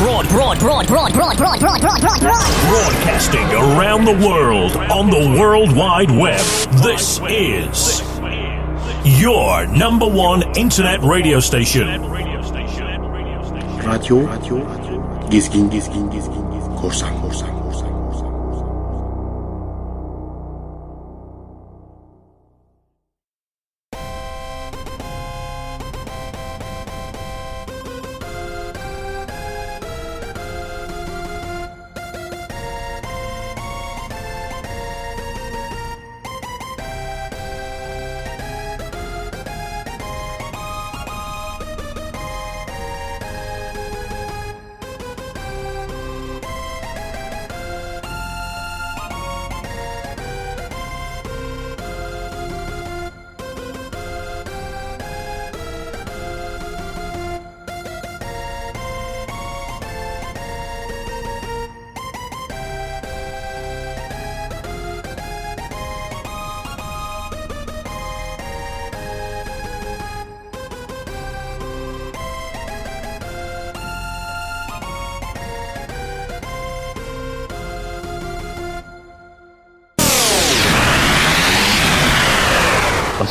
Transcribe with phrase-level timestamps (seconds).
[0.00, 5.38] broad, broad, broad, broad, broad, broad, broad, broad, broad, broadcasting around the world on the
[5.38, 6.40] World Wide Web.
[6.82, 8.00] This is
[9.04, 11.86] your number one internet radio station.
[11.86, 15.28] Radio, radio, radio.
[15.28, 16.78] Gezgin, gezgin, gezgin, gezgin.
[16.80, 17.59] Korsan, korsan.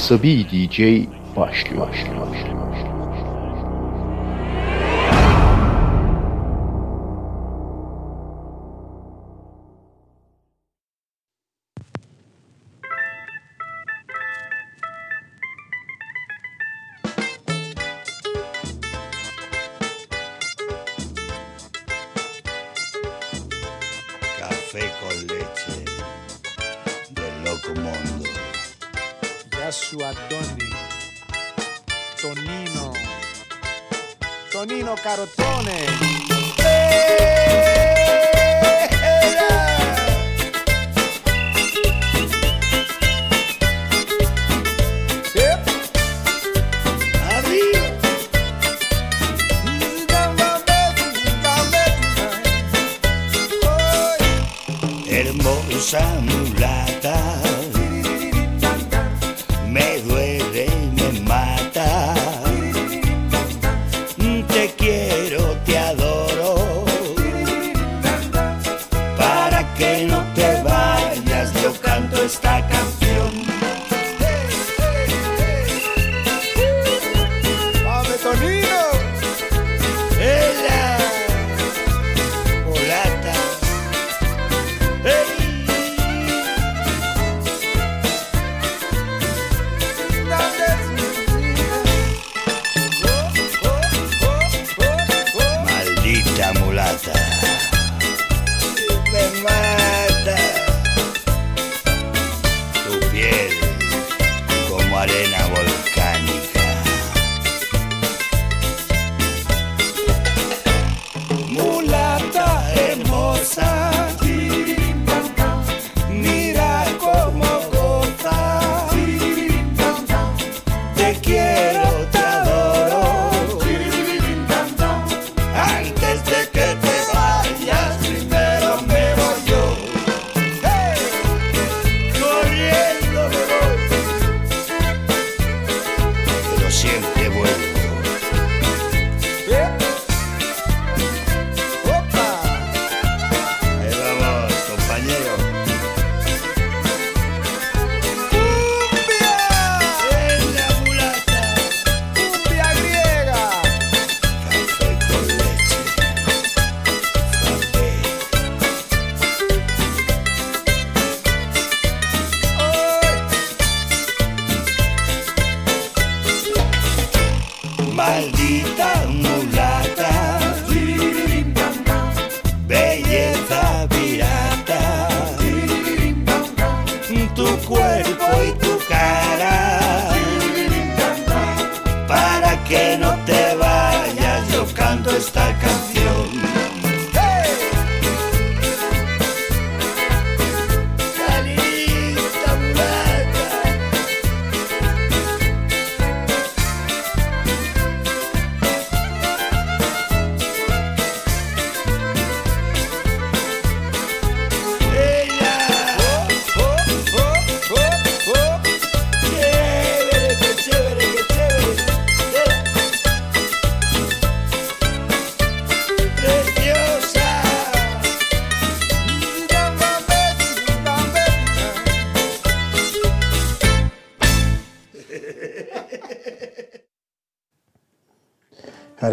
[0.09, 0.79] Asabi DJ
[1.35, 1.87] başlıyor.
[1.87, 2.58] başlıyor, başlıyor.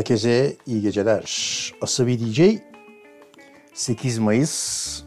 [0.07, 1.25] Herkese iyi geceler.
[1.81, 2.41] Asabi DJ
[3.75, 5.03] 8 Mayıs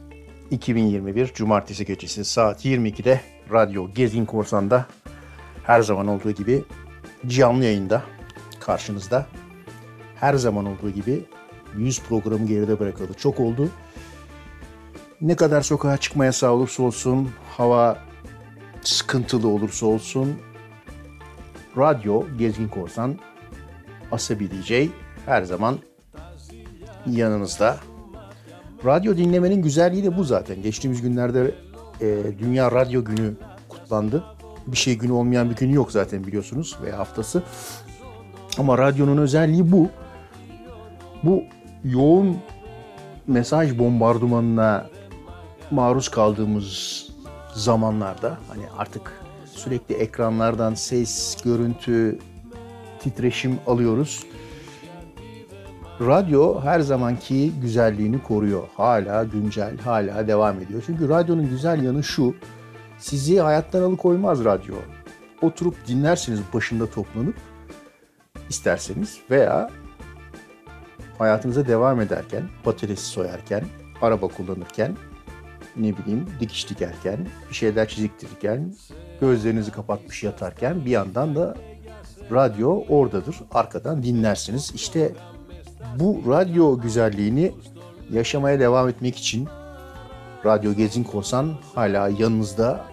[0.51, 4.85] 2021 Cumartesi gecesi saat 22'de Radyo Gezgin Korsan'da
[5.63, 6.63] her zaman olduğu gibi
[7.27, 8.03] canlı yayında
[8.59, 9.27] karşınızda.
[10.15, 11.23] Her zaman olduğu gibi
[11.77, 13.69] 100 programı geride bırakalı çok oldu.
[15.21, 17.97] Ne kadar sokağa çıkma yasağı olursa olsun, hava
[18.81, 20.35] sıkıntılı olursa olsun,
[21.77, 23.19] radyo Gezgin Korsan
[24.11, 24.89] Asabi DJ
[25.25, 25.79] her zaman
[27.07, 27.77] yanınızda.
[28.85, 30.61] Radyo dinlemenin güzelliği de bu zaten.
[30.61, 31.56] Geçtiğimiz günlerde
[32.01, 33.33] e, Dünya Radyo Günü
[33.69, 34.23] kutlandı.
[34.67, 37.44] Bir şey günü olmayan bir günü yok zaten biliyorsunuz veya haftası.
[38.57, 39.89] Ama radyonun özelliği bu.
[41.23, 41.44] Bu
[41.83, 42.38] yoğun
[43.27, 44.88] mesaj bombardımanına
[45.71, 47.07] maruz kaldığımız
[47.53, 52.19] zamanlarda hani artık sürekli ekranlardan ses, görüntü,
[52.99, 54.23] titreşim alıyoruz.
[56.01, 58.63] Radyo her zamanki güzelliğini koruyor.
[58.77, 60.83] Hala güncel, hala devam ediyor.
[60.85, 62.35] Çünkü radyonun güzel yanı şu.
[62.97, 64.75] Sizi hayattan alıkoymaz radyo.
[65.41, 67.35] Oturup dinlersiniz başında toplanıp
[68.49, 69.69] isterseniz veya
[71.17, 73.63] hayatınıza devam ederken, patates soyarken,
[74.01, 74.95] araba kullanırken,
[75.75, 78.73] ne bileyim dikiş dikerken, bir şeyler çiziktirirken,
[79.21, 81.55] gözlerinizi kapatmış yatarken bir yandan da
[82.31, 83.35] radyo oradadır.
[83.51, 84.71] Arkadan dinlersiniz.
[84.75, 85.11] İşte
[85.99, 87.51] bu radyo güzelliğini
[88.11, 89.47] yaşamaya devam etmek için
[90.45, 92.85] Radyo Gezin Korsan hala yanınızda.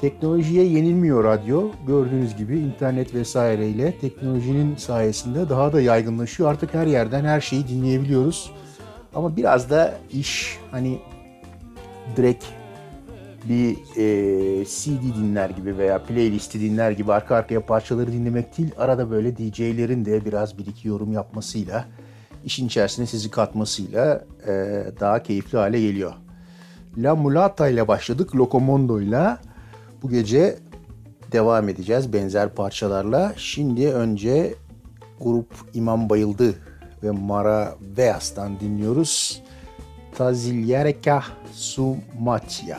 [0.00, 1.70] Teknolojiye yenilmiyor radyo.
[1.86, 6.50] Gördüğünüz gibi internet vesaireyle teknolojinin sayesinde daha da yaygınlaşıyor.
[6.50, 8.52] Artık her yerden her şeyi dinleyebiliyoruz.
[9.14, 10.98] Ama biraz da iş hani
[12.16, 12.44] direkt
[13.48, 18.70] bir e, CD dinler gibi veya playlisti dinler gibi arka arkaya parçaları dinlemek değil.
[18.78, 21.84] Arada böyle DJ'lerin de biraz bir iki yorum yapmasıyla,
[22.44, 24.52] işin içerisine sizi katmasıyla e,
[25.00, 26.12] daha keyifli hale geliyor.
[26.98, 29.36] La Mulata ile başladık, Locomondo ile.
[30.02, 30.58] Bu gece
[31.32, 33.32] devam edeceğiz benzer parçalarla.
[33.36, 34.54] Şimdi önce
[35.20, 36.54] grup İmam Bayıldı
[37.02, 39.42] ve Mara Veas'tan dinliyoruz.
[40.16, 41.22] Tazilyareka
[41.52, 42.78] Sumatya.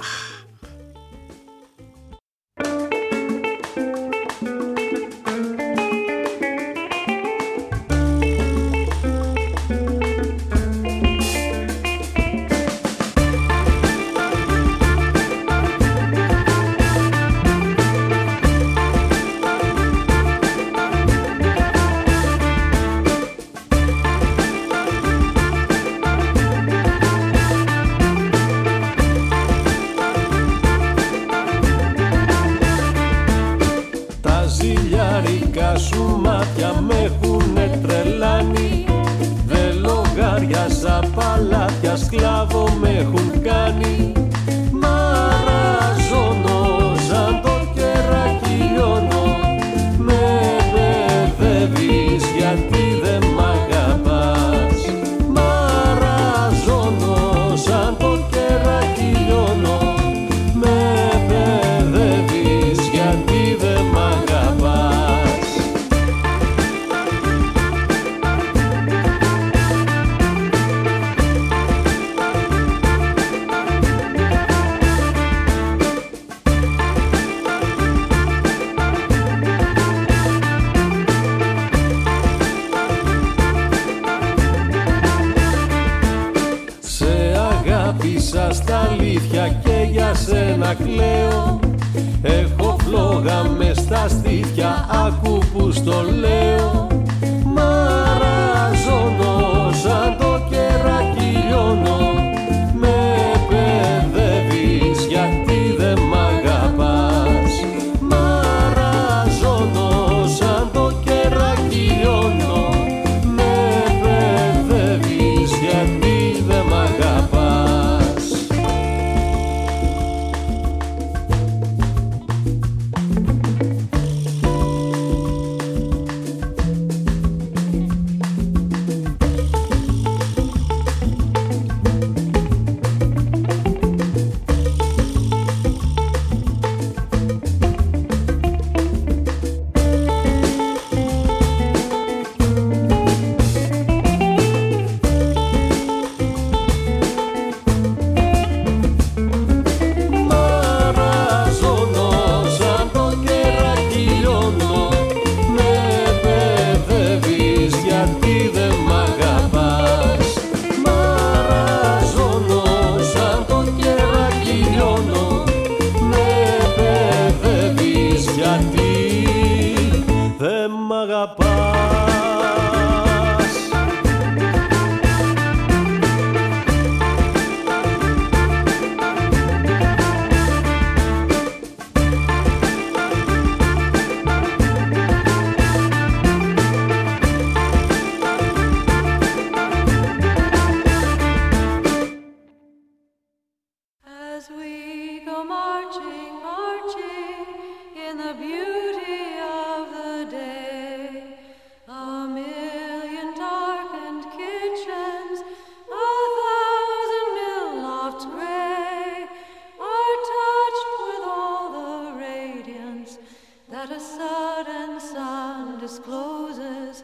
[214.30, 217.04] That a sudden sun discloses.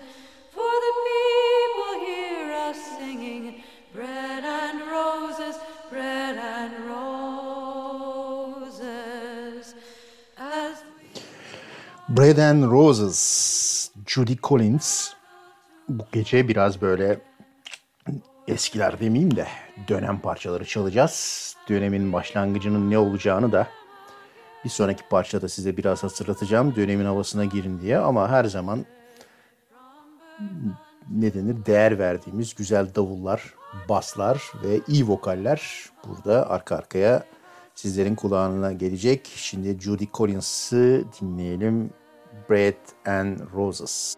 [0.52, 3.64] For the people hear us singing
[3.94, 5.56] bread and roses,
[5.90, 7.36] bread and roses.
[10.38, 10.84] As
[12.10, 15.14] Bread and Roses, Judy Collins.
[15.90, 17.20] Bu gece biraz böyle
[18.48, 19.48] eskiler demeyeyim de
[19.88, 21.56] dönem parçaları çalacağız.
[21.70, 23.68] Dönemin başlangıcının ne olacağını da
[24.66, 26.76] bir sonraki parçada size biraz hatırlatacağım.
[26.76, 28.86] Dönemin havasına girin diye ama her zaman
[31.12, 33.54] ne denir değer verdiğimiz güzel davullar,
[33.90, 37.26] baslar ve iyi vokaller burada arka arkaya
[37.76, 39.32] sizlerin kulağına gelecek.
[39.36, 41.90] Şimdi Judy Collins'ı dinleyelim.
[42.50, 44.16] Bread and Roses.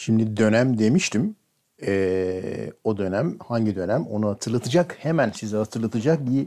[0.00, 1.36] Şimdi dönem demiştim.
[1.82, 6.46] Ee, o dönem hangi dönem onu hatırlatacak hemen size hatırlatacak bir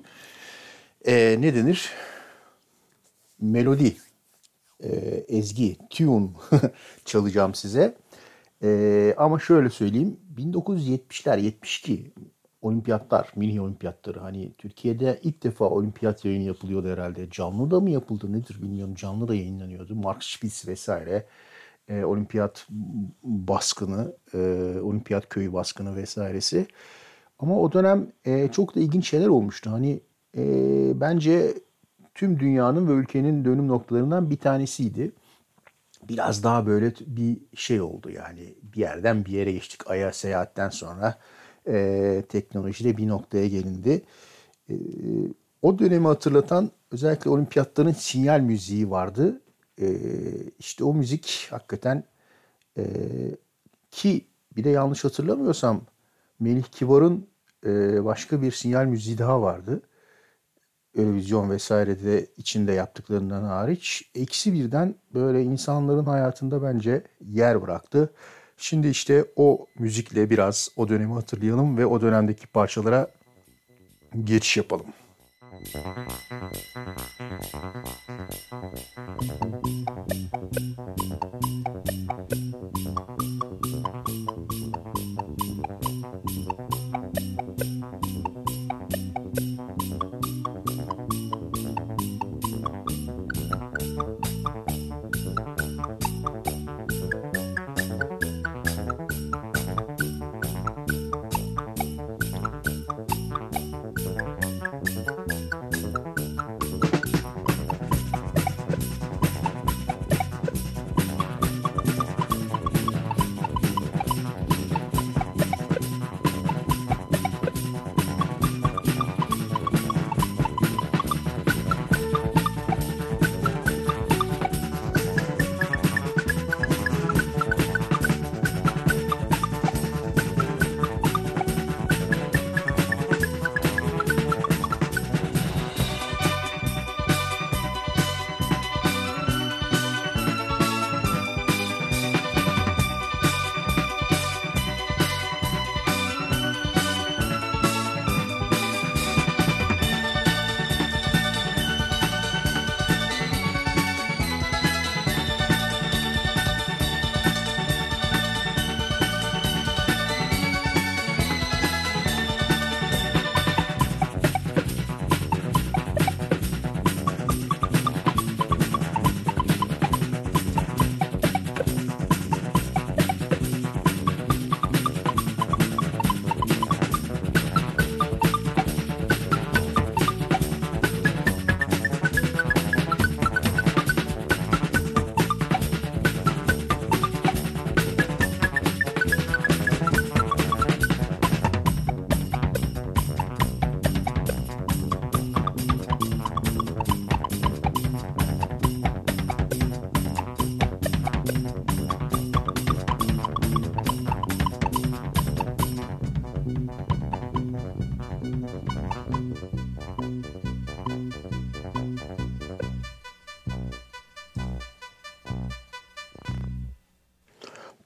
[1.05, 1.89] e, ne denir
[3.41, 3.95] melodi
[4.83, 4.89] e,
[5.27, 6.29] ezgi tune
[7.05, 7.95] çalacağım size.
[8.63, 12.12] E, ama şöyle söyleyeyim 1970'ler 72
[12.62, 17.29] olimpiyatlar, mini olimpiyatları hani Türkiye'de ilk defa olimpiyat yayını yapılıyordu herhalde.
[17.29, 18.95] Canlı da mı yapıldı nedir bilmiyorum.
[18.95, 19.95] Canlı da yayınlanıyordu.
[19.95, 21.25] Mark Spitz vesaire.
[21.88, 22.68] E, olimpiyat
[23.24, 24.38] baskını, e,
[24.82, 26.68] olimpiyat köyü baskını vesairesi.
[27.40, 29.72] Ama o dönem e, çok da ilginç şeyler olmuştu.
[29.72, 30.00] Hani
[30.38, 30.44] e,
[31.02, 31.54] bence
[32.16, 35.12] tüm dünyanın ve ülkenin dönüm noktalarından bir tanesiydi.
[36.10, 39.90] Biraz daha böyle bir şey oldu yani bir yerden bir yere geçtik.
[39.90, 41.18] Ay'a seyahatten sonra
[41.68, 44.02] e, teknolojide bir noktaya gelindi.
[44.70, 44.74] E,
[45.62, 49.42] o dönemi hatırlatan özellikle olimpiyatların sinyal müziği vardı.
[49.82, 49.88] E,
[50.60, 52.03] işte o müzik hakikaten
[52.77, 52.84] e,
[53.92, 55.82] ki bir de yanlış hatırlamıyorsam
[56.39, 57.27] Melih Kibar'ın
[57.65, 59.82] e, başka bir sinyal müziği daha vardı.
[60.98, 68.13] Eurovision vesairede içinde yaptıklarından hariç eksi birden böyle insanların hayatında bence yer bıraktı.
[68.58, 73.08] Şimdi işte o müzikle biraz o dönemi hatırlayalım ve o dönemdeki parçalara
[74.24, 74.86] geçiş yapalım.
[75.53, 75.77] Thank
[82.77, 82.92] you.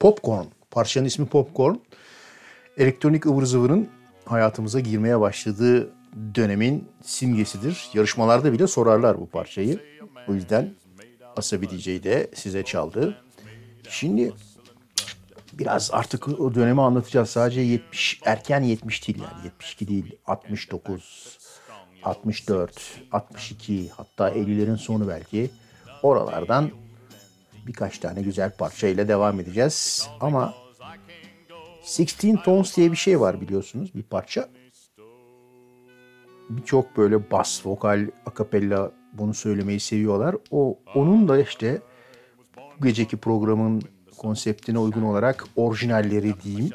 [0.08, 0.44] Popcorn.
[0.70, 1.74] Parçanın ismi Popcorn.
[2.78, 3.88] Elektronik ıvır zıvırın
[4.24, 5.90] hayatımıza girmeye başladığı
[6.34, 7.88] dönemin simgesidir.
[7.94, 9.80] Yarışmalarda bile sorarlar bu parçayı.
[10.28, 10.74] O yüzden
[11.36, 13.22] Asabi DJ de size çaldı.
[13.88, 14.32] Şimdi
[15.52, 17.30] biraz artık o dönemi anlatacağız.
[17.30, 21.38] Sadece 70 erken 70 değil yani 72 değil 69,
[22.02, 25.50] 64, 62 hatta 50'lerin sonu belki.
[26.02, 26.70] Oralardan
[27.68, 30.08] birkaç tane güzel parçayla devam edeceğiz.
[30.20, 30.54] Ama
[31.98, 34.48] 16 Tones diye bir şey var biliyorsunuz bir parça.
[36.50, 40.36] Birçok böyle bas, vokal, akapella bunu söylemeyi seviyorlar.
[40.50, 41.82] O onun da işte
[42.80, 43.82] bu geceki programın
[44.18, 46.70] konseptine uygun olarak orijinalleri diyeyim.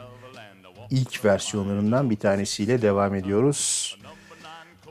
[0.89, 3.97] ilk versiyonlarından bir tanesiyle devam ediyoruz.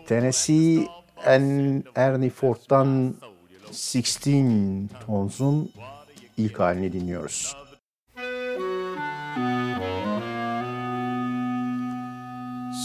[0.07, 0.87] Tennessee
[1.27, 3.15] and Ernie Ford'dan
[3.73, 5.73] 16 Tones'un
[6.38, 7.55] ilk halini dinliyoruz.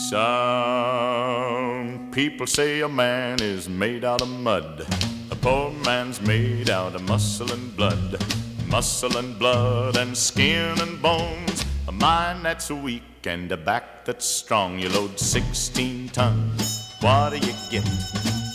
[0.10, 4.86] Some people say a man is made out of mud.
[5.32, 8.16] A poor man's made out of muscle and blood.
[8.68, 11.66] Muscle and blood and skin and bones.
[11.88, 14.80] A mind that's weak and a back that's strong.
[14.80, 16.94] You load 16 tons.
[17.02, 17.88] What do you get?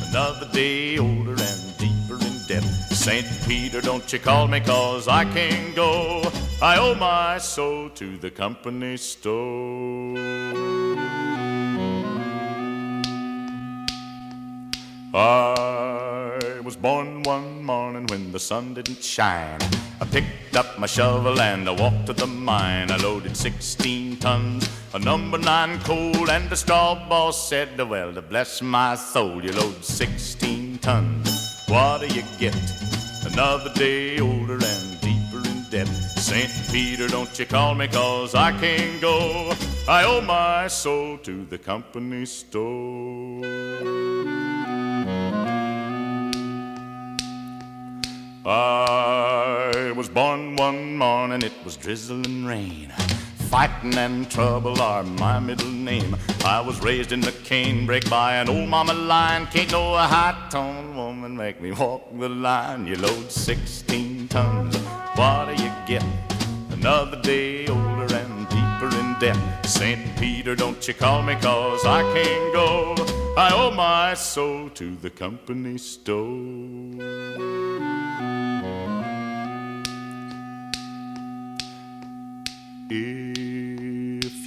[0.09, 2.92] Another day older and deeper in debt.
[3.03, 3.27] St.
[3.49, 6.23] Peter, don't you call me, cause I can't go.
[6.63, 10.17] I owe my soul to the company store.
[15.13, 19.59] I was born one morning when the sun didn't shine.
[20.01, 22.93] I picked up my shovel and I walked to the mine.
[22.93, 28.23] I loaded 16 tons of number nine coal, and the straw boss said, Well, to
[28.23, 31.65] bless my soul, you load 16 tons.
[31.67, 32.92] What do you get?
[33.33, 35.89] Another day older and deeper in debt.
[36.19, 36.51] St.
[36.71, 39.55] Peter, don't you call me, cause I can't go.
[39.89, 43.43] I owe my soul to the company store.
[48.45, 52.93] I was born one morning, it was drizzling rain.
[53.53, 56.17] Fighting and trouble are my middle name.
[56.43, 59.47] I was raised in the canebrake by an old mama lion.
[59.49, 62.87] Can't no high tone woman make me walk the line.
[62.87, 64.75] You load 16 tons,
[65.17, 66.03] what do you get?
[66.71, 69.67] Another day older and deeper in debt.
[69.67, 70.01] St.
[70.17, 72.95] Peter, don't you call me, cause I can't go.
[73.37, 77.43] I owe my soul to the company store.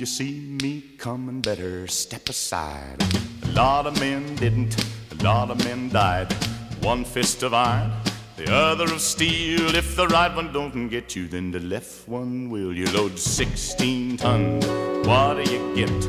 [0.05, 2.95] You see me coming, better step aside.
[3.41, 4.75] A lot of men didn't,
[5.11, 6.31] a lot of men died.
[6.83, 7.91] One fist of iron,
[8.37, 9.75] the other of steel.
[9.75, 12.71] If the right one don't get you, then the left one will.
[12.71, 14.67] You load 16 tons,
[15.07, 16.05] what do you get?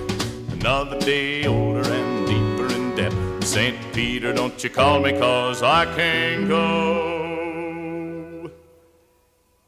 [0.53, 3.15] Another day older and deeper in debt.
[3.43, 3.79] St.
[3.95, 7.17] Peter, don't you call me, cause I can't go.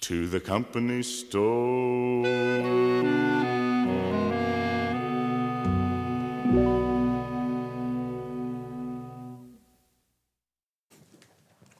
[0.00, 2.28] to the company store.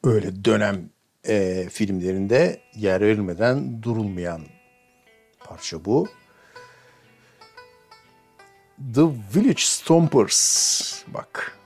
[0.04, 0.90] Öyle dönem
[1.28, 4.42] e, filmlerinde yer verilmeden durulmayan
[5.44, 6.08] parça bu.
[8.78, 11.04] The Village Stompers.
[11.14, 11.58] Bak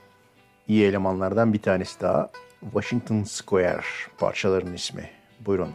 [0.67, 2.31] iyi elemanlardan bir tanesi daha.
[2.61, 3.81] Washington Square
[4.17, 5.09] parçaların ismi.
[5.39, 5.73] Buyurun.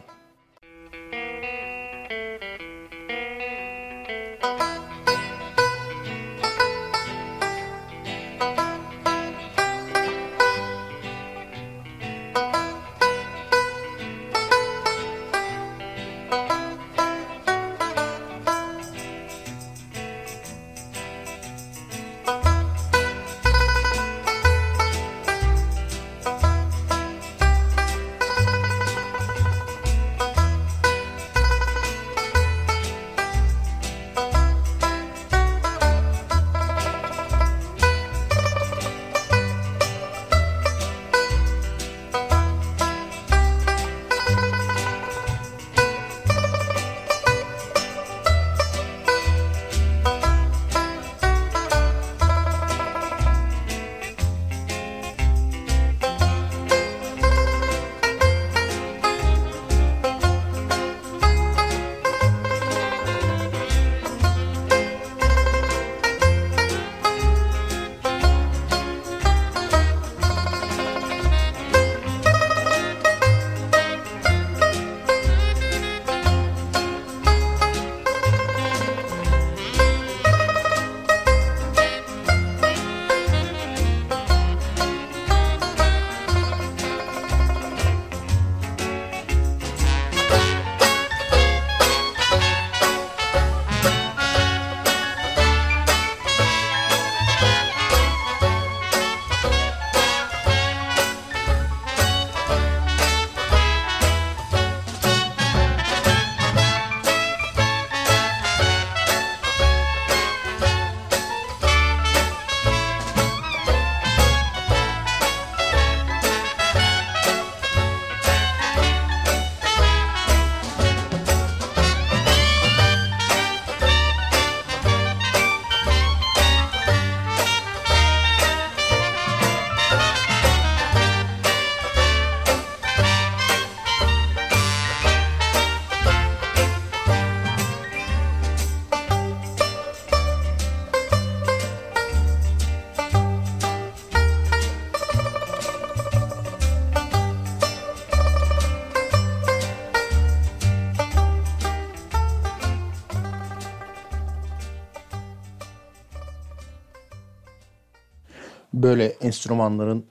[159.29, 160.05] Enstrümanların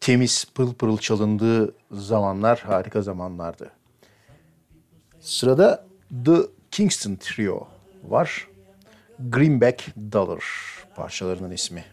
[0.00, 3.70] temiz pıl pırıl çalındığı zamanlar harika zamanlardı.
[5.20, 5.84] Sırada
[6.24, 6.36] The
[6.70, 7.68] Kingston Trio
[8.04, 8.48] var.
[9.18, 10.44] Greenback Dollar
[10.96, 11.84] parçalarının ismi.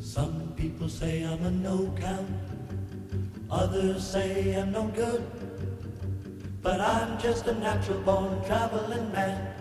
[0.00, 2.30] Some people say I'm a no count,
[3.50, 5.20] others say I'm no good.
[6.66, 9.54] But I'm just a natural born traveling man,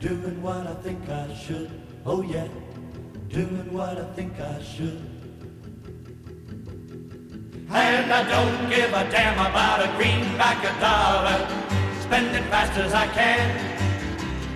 [0.00, 1.70] doing what I think I should.
[2.04, 2.46] Oh yeah,
[3.30, 5.00] doing what I think I should.
[7.70, 11.38] And I don't give a damn about a greenback a dollar,
[12.02, 13.48] spend it fast as I can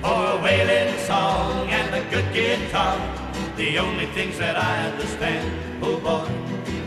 [0.03, 3.01] for a wailing song and a good guitar.
[3.57, 5.51] The only things that I understand,
[5.83, 6.29] oh boy,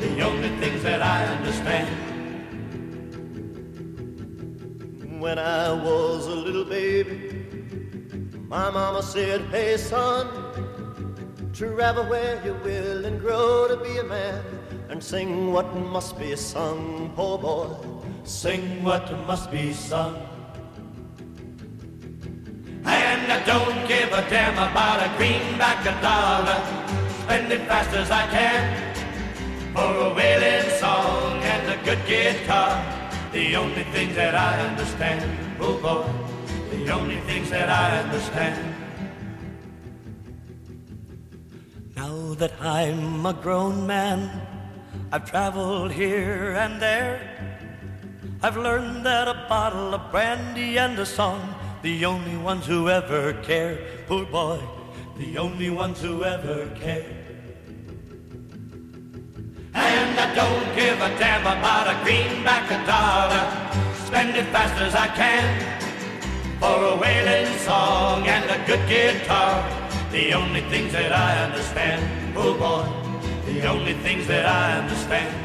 [0.01, 2.18] the only things that I understand.
[5.19, 7.45] When I was a little baby,
[8.47, 10.27] my mama said, Hey son,
[11.51, 14.41] travel where you will and grow to be a man
[14.87, 17.67] and sing what must be sung, poor boy.
[18.23, 20.15] Sing what must be sung.
[22.85, 26.59] And I don't give a damn about a greenback a dollar.
[27.23, 28.95] Spend it fast as I can
[29.75, 32.98] for a wailing song and a good guitar.
[33.31, 35.21] The only things that I understand,
[35.59, 36.03] oh boy,
[36.75, 38.75] the only things that I understand.
[41.95, 44.31] Now that I'm a grown man,
[45.11, 47.21] I've traveled here and there.
[48.41, 53.33] I've learned that a bottle of brandy and a song, the only ones who ever
[53.43, 54.59] care, poor boy,
[55.19, 57.18] the only ones who ever care.
[59.73, 63.43] And I don't give a damn about a greenback a dollar.
[64.05, 65.79] Spend it fast as I can
[66.59, 69.63] for a wailing song and a good guitar.
[70.11, 72.01] The only things that I understand,
[72.35, 72.85] oh boy,
[73.45, 75.35] the only things that I understand.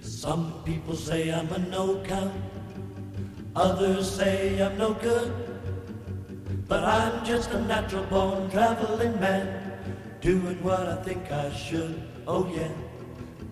[0.00, 2.32] Some people say I'm a no count,
[3.54, 5.32] others say I'm no good.
[6.68, 9.65] But I'm just a natural born traveling man,
[10.26, 12.02] doing what I think I should.
[12.26, 12.72] Oh yeah,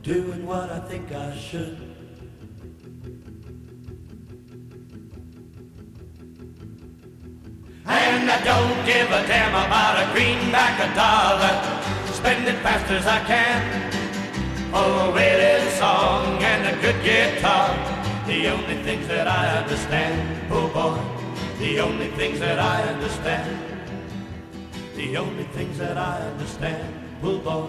[0.02, 1.78] doing what I think I should.
[7.86, 11.54] And I don't give a damn about a greenback a dollar.
[12.12, 13.60] Spend it fast as I can.
[14.74, 17.70] Oh, a wailing song and a good guitar.
[18.26, 20.98] The only things that I understand, oh boy.
[21.60, 23.73] The only things that I understand.
[24.96, 27.66] The only things that I understand, oh boy.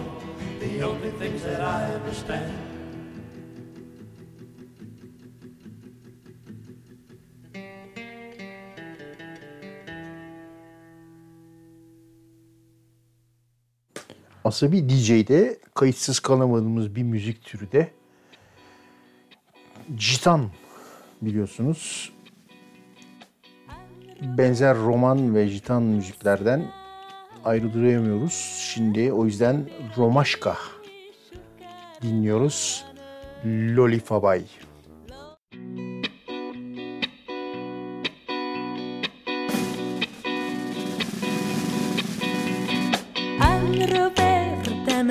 [0.60, 2.52] The only things that I understand.
[14.44, 17.90] Asabi DJ'de kayıtsız kalamadığımız bir müzik türü de
[19.94, 20.50] Citan
[21.22, 22.12] biliyorsunuz.
[24.22, 26.62] Benzer roman ve citan müziklerden
[27.46, 28.32] Ayrı ayrıldıramıyoruz.
[28.74, 30.56] Şimdi o yüzden Romaşka
[32.02, 32.84] dinliyoruz.
[33.44, 34.42] Loli Fabay.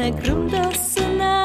[0.06, 1.36] Анна Крым до сына,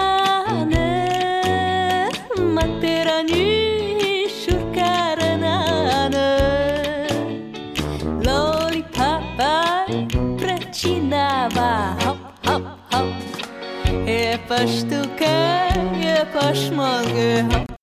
[14.50, 15.26] E paštuka,
[16.02, 17.79] e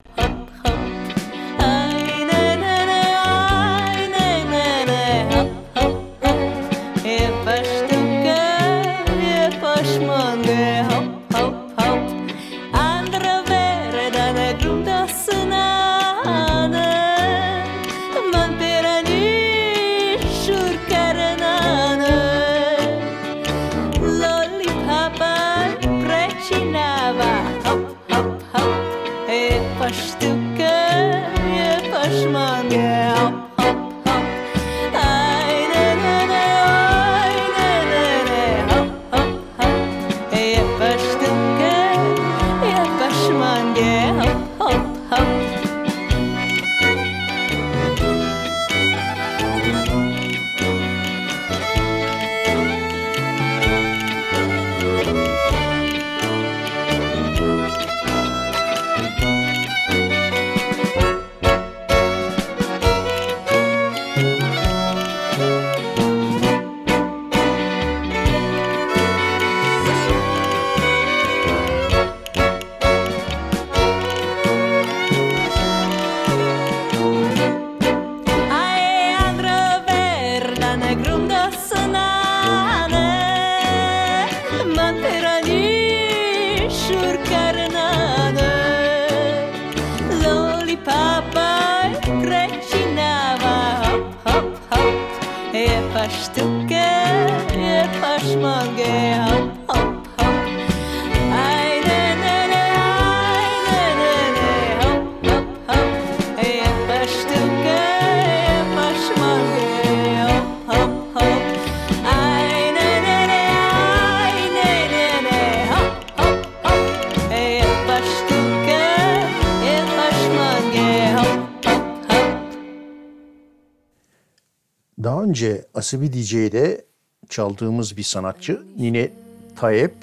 [125.88, 126.86] Hasibi DJ'de
[127.30, 129.12] çaldığımız bir sanatçı Nine
[129.56, 129.96] Tayep.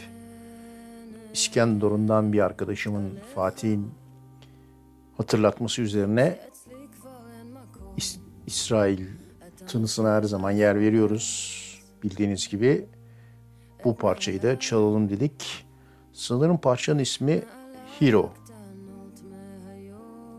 [1.34, 3.90] İskenderun'dan bir arkadaşımın Fatih'in
[5.16, 6.38] hatırlatması üzerine
[7.98, 9.06] İs- İsrail
[9.66, 11.60] tınısına her zaman yer veriyoruz.
[12.02, 12.86] Bildiğiniz gibi
[13.84, 15.66] bu parçayı da çalalım dedik.
[16.12, 17.42] Sanırım parçanın ismi
[17.98, 18.32] Hero.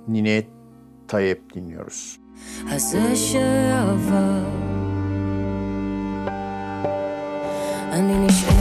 [0.07, 0.47] Nine
[1.07, 2.19] Tayep dinliyoruz.
[2.69, 3.35] Hazır
[7.95, 8.53] אני נשענת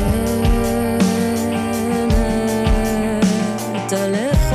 [3.93, 4.55] עליך.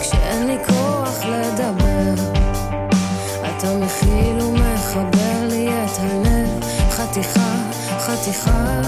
[0.00, 2.14] כשאין לי כוח לדבר
[3.42, 6.64] אתה מכיל ומחבר לי את הלב.
[6.90, 7.54] חתיכה,
[7.98, 8.85] חתיכה.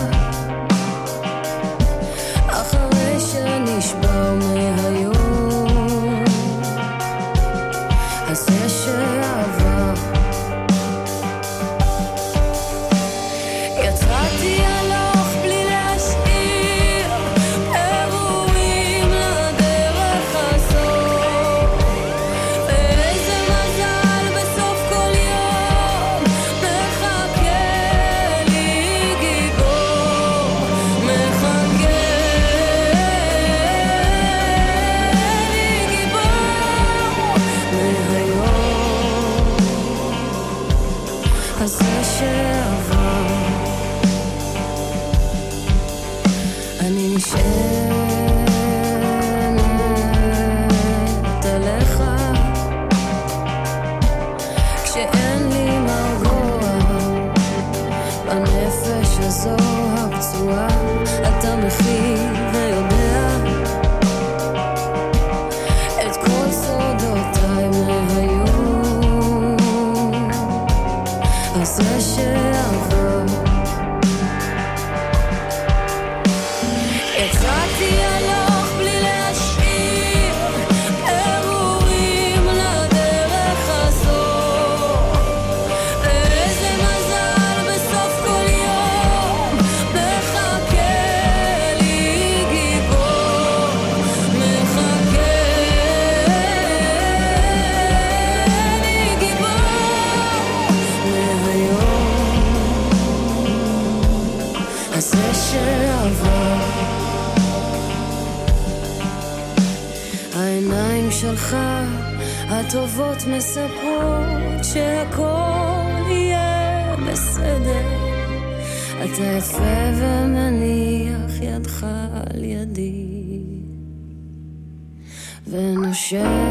[126.08, 126.47] should.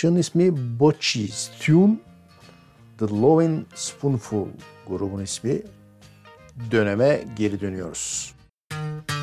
[0.00, 1.96] Parçanın ismi Bocce's Tune.
[2.98, 4.46] The Lovin' Spoonful
[4.88, 5.62] grubun ismi.
[6.70, 8.34] Döneme geri dönüyoruz.
[8.72, 9.19] Müzik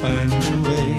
[0.00, 0.90] find a way.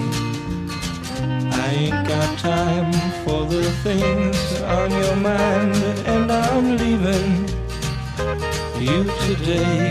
[1.52, 2.92] I ain't got time
[3.24, 5.74] for the things on your mind,
[6.06, 7.48] and I'm leaving
[8.78, 9.90] you today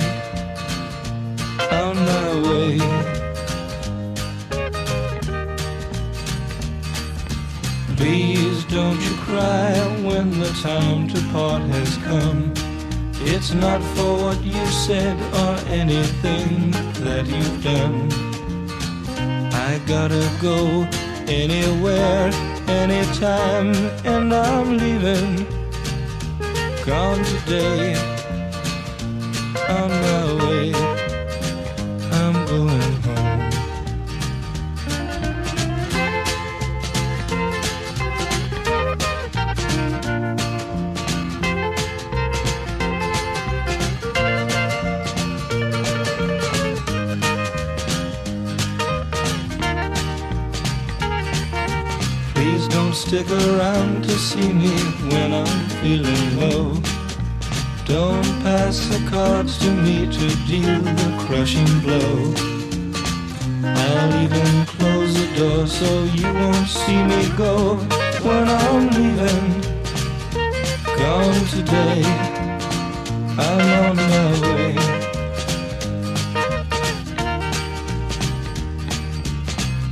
[1.82, 2.78] on my way.
[7.98, 12.54] Please don't you cry when the time to part has come.
[13.22, 16.72] It's not for what you said or anything
[17.06, 18.29] that you've done.
[19.70, 20.88] I gotta go
[21.28, 22.32] anywhere,
[22.68, 25.46] anytime, and I'm leaving.
[26.88, 27.94] Gone today,
[29.70, 30.49] on my way.
[53.10, 54.70] Stick around to see me
[55.10, 56.74] when I'm feeling low.
[57.86, 62.36] Don't pass the cards to me to deal the crushing blow.
[63.66, 67.78] I'll even close the door so you won't see me go
[68.22, 69.50] when I'm leaving.
[71.02, 72.04] Gone today,
[73.40, 74.76] I'm on my way.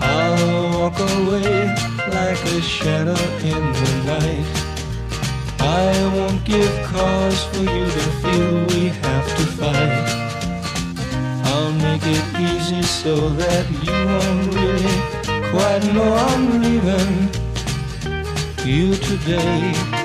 [0.02, 1.87] I'll walk away
[2.18, 3.22] like a shadow
[3.54, 4.50] in the night.
[5.60, 10.08] I won't give cause for you to feel we have to fight.
[11.52, 14.98] I'll make it easy so that you won't really
[15.54, 17.16] quite know I'm leaving
[18.66, 19.97] you today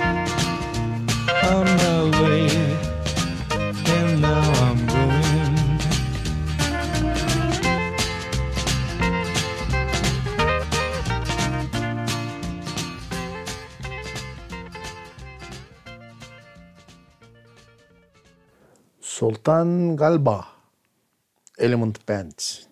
[19.43, 20.47] Sultan Galba,
[21.59, 22.68] Element Bands.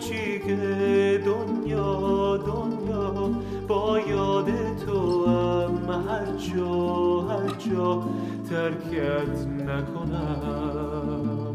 [0.00, 3.30] خیلی کوچیکه دنیا دنیا.
[3.68, 4.46] با یاد
[4.86, 8.02] تو هم هر جا هر جا
[8.50, 11.54] ترکت نکنم.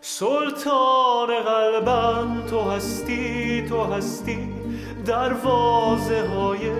[0.00, 4.48] سلطان قلبم تو هستی تو هستی.
[5.06, 6.70] دروازه های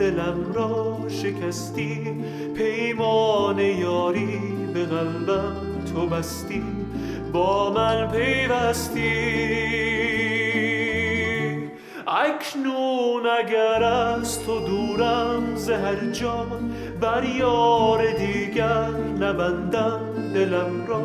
[0.00, 2.24] دلم را شکستی.
[2.56, 4.40] پیمان یاری
[4.74, 5.56] به قلبم
[5.94, 6.62] تو بستی.
[7.32, 9.02] با من پیوستی.
[12.06, 16.46] اکنون اگر از تو دورم زهر جا
[17.00, 20.00] بر یار دیگر نبندم
[20.34, 21.02] دلم را.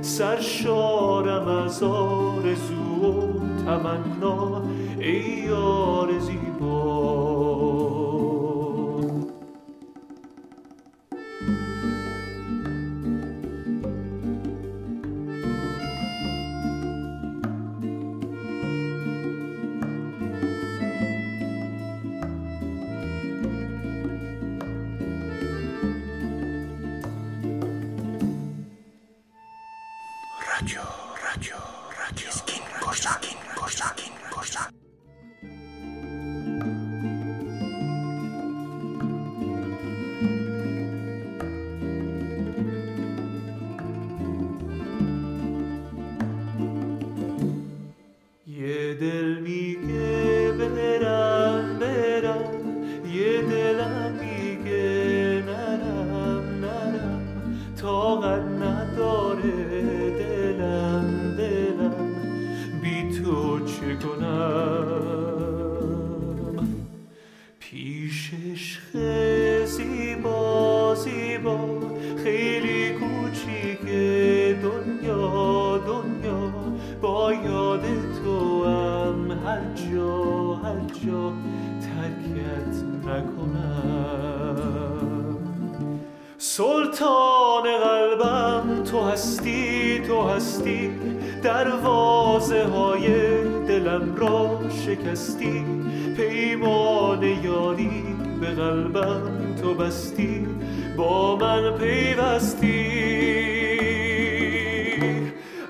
[0.00, 3.32] سرشارم از آرزو و
[3.64, 4.62] تمنا
[4.98, 7.37] ای یار زیبا.
[99.98, 100.46] بستی
[100.96, 102.88] با من پیوستی.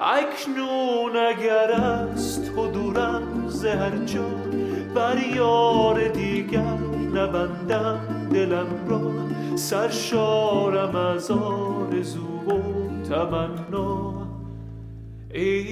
[0.01, 4.29] اکنون اگر از تو دورم ز هر جا
[4.95, 6.79] بر یار دیگر
[7.15, 8.01] نبندم
[8.33, 9.01] دلم را.
[9.57, 12.61] سرشارم از آرزو و
[13.09, 14.15] تمنا.
[15.35, 15.68] ای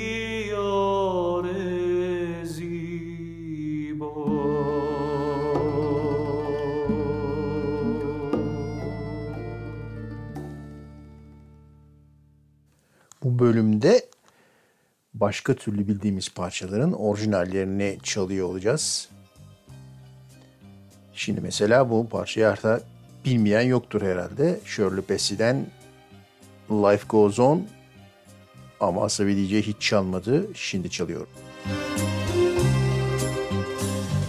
[13.26, 14.06] Bu bölümde
[15.14, 19.08] başka türlü bildiğimiz parçaların orijinallerini çalıyor olacağız.
[21.12, 22.82] Şimdi mesela bu parçayı artık
[23.24, 24.60] bilmeyen yoktur herhalde.
[24.64, 25.66] Shirley Bassey'den
[26.70, 27.66] Life Goes On
[28.80, 30.46] ama Asabi DJ hiç çalmadı.
[30.54, 31.28] Şimdi çalıyorum.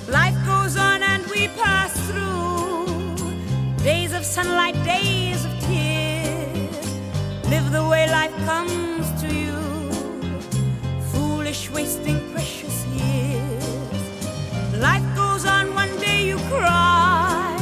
[0.07, 2.85] Life goes on and we pass through
[3.85, 6.07] days of sunlight, days of tears.
[7.51, 8.86] Live the way life comes
[11.77, 14.03] wasting precious years.
[14.87, 17.55] Life goes on, one day you cry,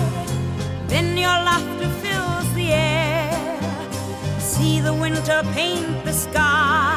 [0.88, 3.60] then your laughter fills the air.
[4.40, 6.96] See the winter paint the sky,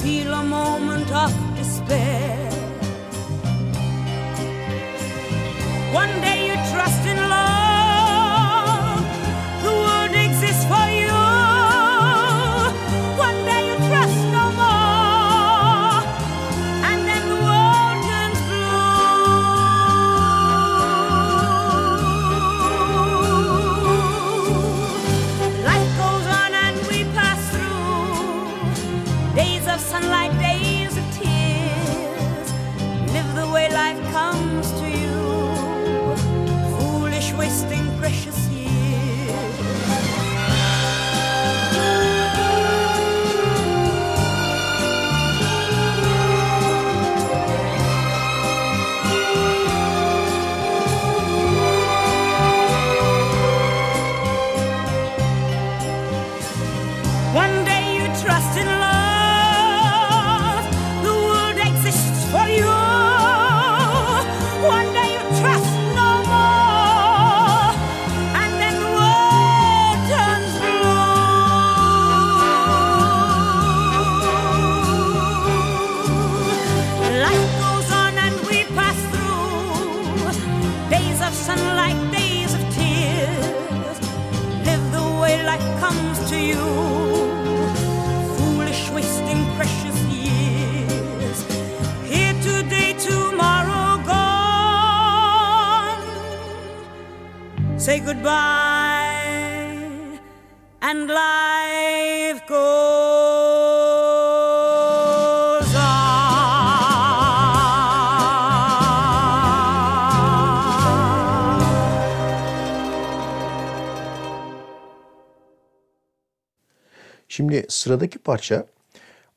[0.00, 2.48] feel a moment of despair.
[6.02, 6.37] One day
[98.08, 99.68] goodbye,
[100.80, 102.58] and life goes
[105.74, 106.28] on.
[117.28, 118.66] Şimdi sıradaki parça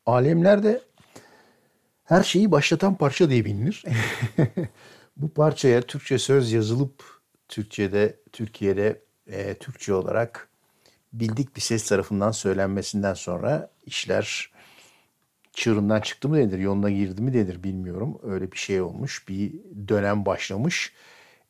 [0.05, 0.81] alemlerde
[2.03, 3.83] her şeyi başlatan parça diye bilinir.
[5.17, 7.03] Bu parçaya Türkçe söz yazılıp
[7.47, 10.49] Türkçe'de Türkiye'de e, Türkçe olarak
[11.13, 14.51] bildik bir ses tarafından söylenmesinden sonra işler
[15.53, 18.19] çığırından çıktı mı denir, yoluna girdi mi denir bilmiyorum.
[18.23, 19.53] Öyle bir şey olmuş, bir
[19.87, 20.93] dönem başlamış.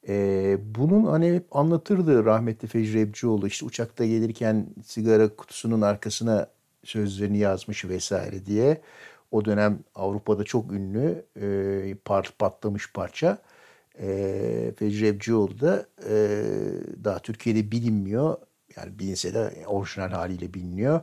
[0.08, 6.48] Ee, bunun hani hep anlatırdı rahmetli Fecri Ebcioğlu işte uçakta gelirken sigara kutusunun arkasına
[6.84, 8.82] sözlerini yazmış vesaire diye.
[9.32, 11.96] O dönem Avrupa'da çok ünlü e,
[12.40, 13.38] patlamış parça.
[14.02, 16.16] E, Fecri Ebcioğlu da e,
[17.04, 18.38] daha Türkiye'de bilinmiyor.
[18.76, 21.02] Yani bilinse de orijinal haliyle biliniyor.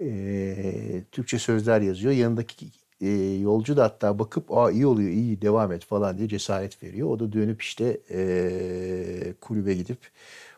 [0.00, 2.12] E, Türkçe sözler yazıyor.
[2.12, 2.66] Yanındaki
[3.00, 3.08] e,
[3.40, 7.08] yolcu da hatta bakıp Aa, iyi oluyor iyi devam et falan diye cesaret veriyor.
[7.10, 9.98] O da dönüp işte e, kulübe gidip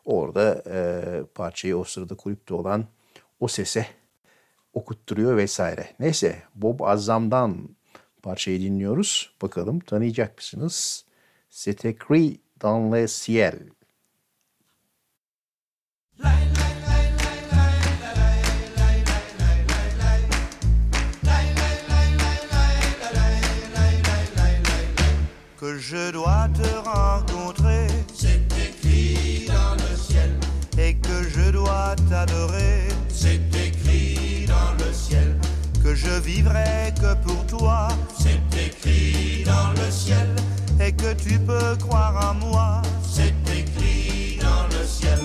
[0.04, 2.84] orada e, parçayı o sırada kulüpte olan
[3.40, 3.86] o sese
[4.74, 5.88] okutturuyor vesaire.
[6.00, 7.68] Neyse Bob Azam'dan
[8.22, 9.34] parçayı dinliyoruz.
[9.42, 11.07] Bakalım tanıyacak mısınız?
[11.50, 13.70] C'est écrit dans le ciel.
[25.58, 27.88] que je dois te rencontrer.
[28.14, 30.30] C'est écrit dans le ciel.
[30.78, 32.88] Et que je dois t'adorer.
[33.08, 35.36] C'est écrit dans le ciel.
[35.82, 37.88] Que je vivrai que pour toi.
[38.18, 40.37] C'est écrit dans le ciel
[40.80, 42.82] et que tu peux croire en moi.
[43.02, 45.18] C'est écrit dans le ciel.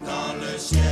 [0.00, 0.82] Dans le ciel.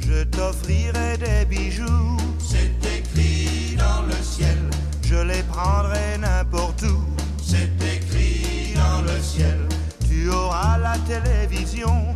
[0.00, 2.16] Je t'offrirai des bijoux.
[2.38, 4.58] C'est écrit dans le ciel.
[5.02, 7.02] Je les prendrai n'importe où.
[7.42, 9.68] C'est écrit dans le ciel.
[10.08, 12.14] Tu auras la télévision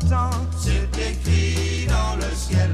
[0.00, 2.70] jusqu'à 100 ans, c'est écrit dans le ciel.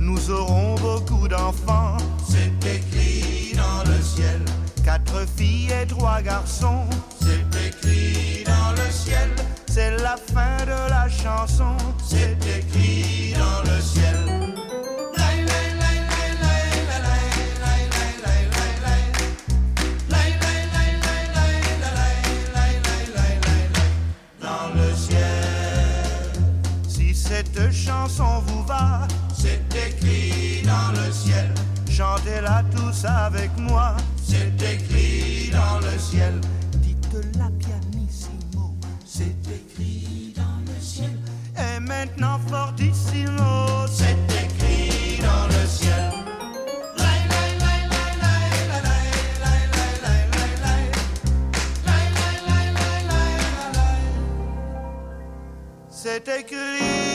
[0.00, 1.96] nous aurons beaucoup d'enfants,
[2.28, 4.40] C'est écrit dans le ciel.
[4.84, 6.86] quatre filles et trois garçons.
[7.20, 9.30] C'est écrit dans le ciel.
[9.68, 13.41] C'est la fin de la chanson, C'est écrit dans le ciel.
[32.02, 33.94] Chantez-la tous avec moi.
[34.16, 36.40] C'est écrit dans le ciel.
[36.76, 38.74] Dites-la pianissimo.
[39.04, 41.16] C'est écrit dans le ciel.
[41.56, 43.86] Et maintenant fortissimo.
[43.88, 46.12] C'est écrit dans le ciel.
[46.98, 47.20] Lay,
[56.50, 57.11] lay,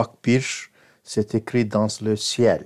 [0.00, 0.70] Bak bir
[1.02, 2.64] Setekri Dans Le Ciel.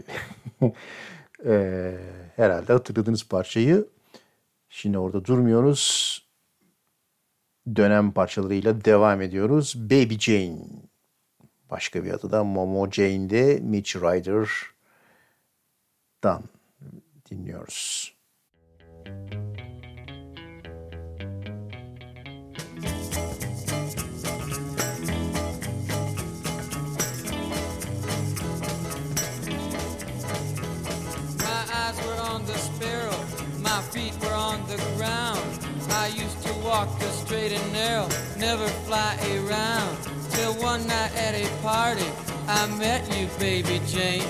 [1.44, 1.98] Eee,
[2.36, 3.88] herhalde hatırladığınız parçayı.
[4.68, 6.18] Şimdi orada durmuyoruz.
[7.76, 9.74] Dönem parçalarıyla devam ediyoruz.
[9.76, 10.58] Baby Jane.
[11.70, 14.44] Başka bir adı da Momo Jane'de Mitch Ryder'dan
[17.30, 18.14] dinliyoruz.
[19.06, 19.43] My
[35.04, 35.44] ground.
[35.90, 39.92] I used to walk the straight and narrow, never fly around.
[40.30, 42.08] Till one night at a party,
[42.48, 44.28] I met you, baby Jane.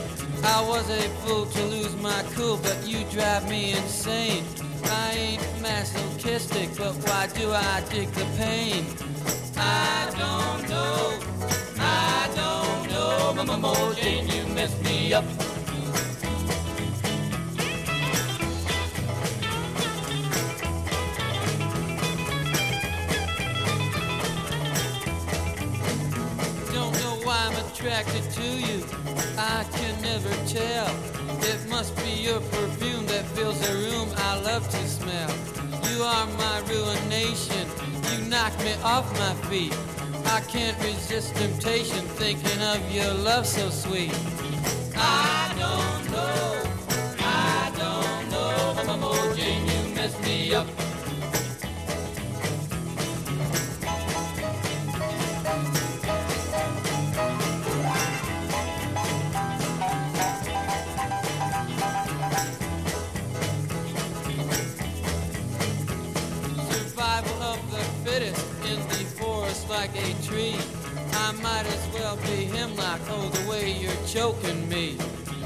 [0.57, 4.45] I was a fool to lose my cool, but you drive me insane.
[4.85, 8.85] I ain't masochistic, but why do I dig the pain?
[9.57, 11.01] I don't know,
[11.79, 15.25] I don't know, Mama Mo Jane, you messed me up.
[27.85, 28.83] Attracted to you.
[29.37, 30.89] I can never tell.
[31.43, 35.31] It must be your perfume that fills the room I love to smell.
[35.91, 37.69] You are my ruination.
[38.11, 39.77] You knock me off my feet.
[40.25, 44.15] I can't resist temptation thinking of your love so sweet.
[71.95, 74.97] Well be hemlock, oh, the way you're choking me.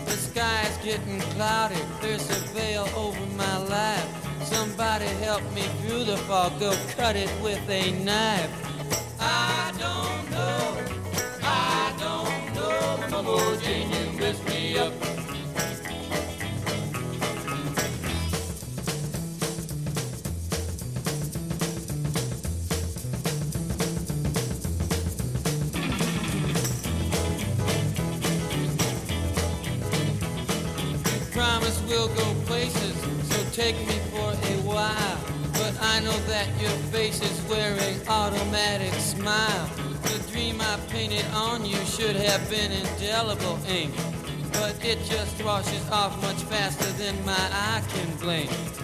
[0.04, 4.44] The sky's getting cloudy, there's a veil over my life.
[4.44, 8.67] Somebody help me through the fog, go cut it with a knife.
[33.58, 35.18] Take me for a while.
[35.54, 39.66] But I know that your face is wearing automatic smile.
[40.04, 43.92] The dream I painted on you should have been indelible ink.
[44.52, 48.77] But it just washes off much faster than my eye can blink.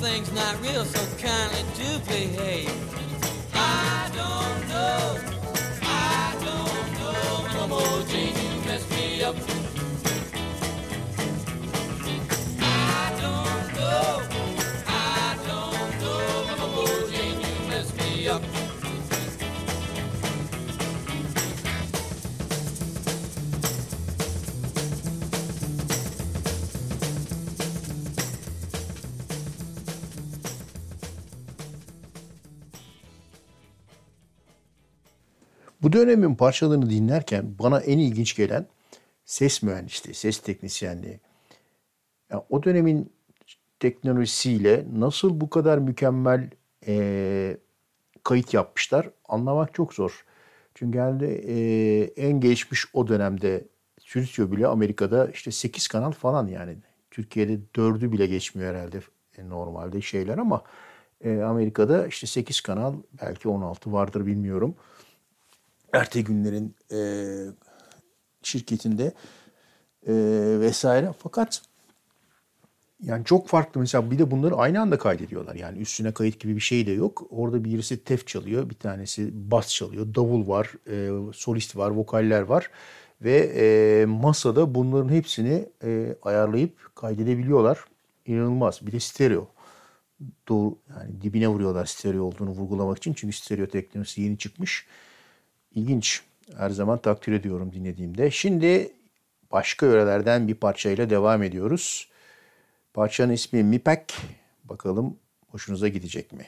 [0.00, 1.39] Things not real, so kindly
[35.90, 38.66] Bu dönemin parçalarını dinlerken bana en ilginç gelen
[39.24, 41.20] ses mühendisliği, ses teknisyenliği.
[42.30, 43.12] Ya o dönemin
[43.80, 46.50] teknolojisiyle nasıl bu kadar mükemmel
[46.86, 47.56] eee,
[48.24, 50.24] kayıt yapmışlar anlamak çok zor.
[50.74, 53.64] Çünkü yani eee, en gelişmiş o dönemde
[54.00, 56.76] stüdyo bile Amerika'da işte 8 kanal falan yani.
[57.10, 59.00] Türkiye'de 4'ü bile geçmiyor herhalde
[59.38, 60.62] e, normalde şeyler ama
[61.24, 64.76] e, Amerika'da işte 8 kanal belki 16 vardır bilmiyorum.
[65.92, 66.98] Erte günlerin e,
[68.42, 69.12] şirketinde
[70.06, 70.12] e,
[70.60, 71.12] vesaire.
[71.18, 71.62] Fakat
[73.02, 75.54] yani çok farklı mesela bir de bunları aynı anda kaydediyorlar.
[75.54, 77.26] Yani üstüne kayıt gibi bir şey de yok.
[77.30, 82.70] Orada birisi tef çalıyor, bir tanesi bas çalıyor, davul var, e, solist var, vokaller var
[83.22, 87.84] ve e, masada bunların hepsini e, ayarlayıp kaydedebiliyorlar.
[88.26, 88.86] İnanılmaz.
[88.86, 89.48] Bir de stereo.
[90.48, 93.14] Doğru yani dibine vuruyorlar stereo olduğunu vurgulamak için.
[93.14, 94.86] Çünkü stereo teknolojisi yeni çıkmış.
[95.74, 96.22] İlginç.
[96.56, 98.30] Her zaman takdir ediyorum dinlediğimde.
[98.30, 98.92] Şimdi
[99.52, 102.08] başka yörelerden bir parçayla devam ediyoruz.
[102.94, 104.16] Parçanın ismi Mipek.
[104.64, 105.16] Bakalım
[105.48, 106.46] hoşunuza gidecek mi?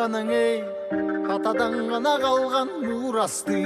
[0.00, 0.62] ғанаң ей
[1.32, 3.56] атадан ғана қалған мурасты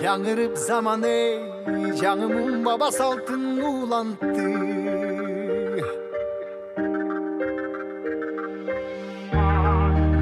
[0.00, 4.46] жаңырып заман ей жаңы мұң баба салтын улантты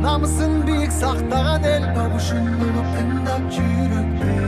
[0.06, 4.40] намысын биік сақтаған ел бабушын ұлып тыңдап жүректе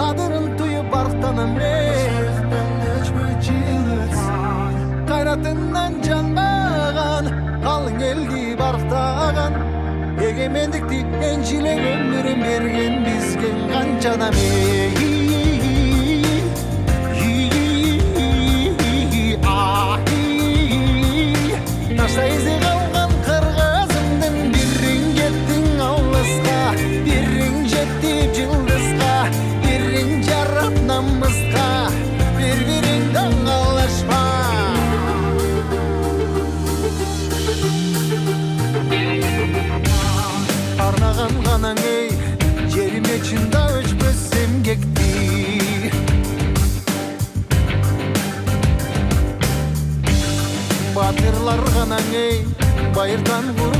[0.00, 1.81] қадірін түйіп барықтанам қайратынан
[14.03, 15.02] 就那谜。
[52.95, 53.72] Bayırdan vur.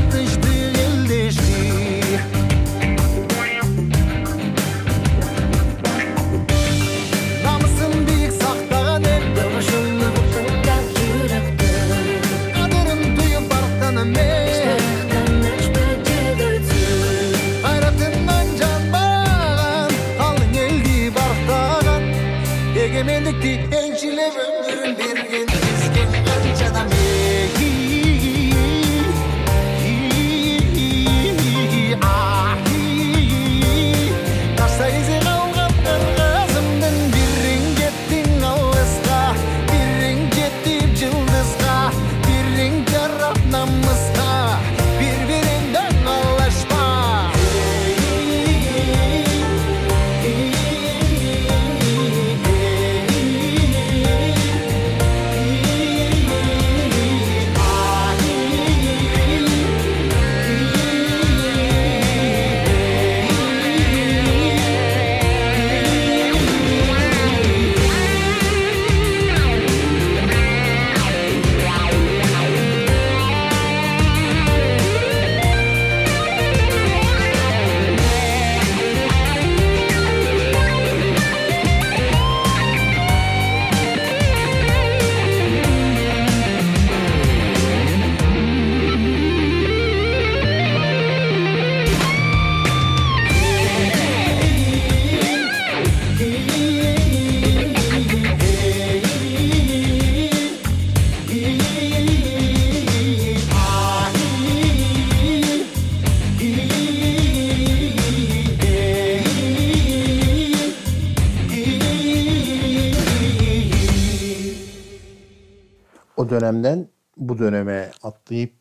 [116.54, 118.52] Dönemden bu döneme atlayıp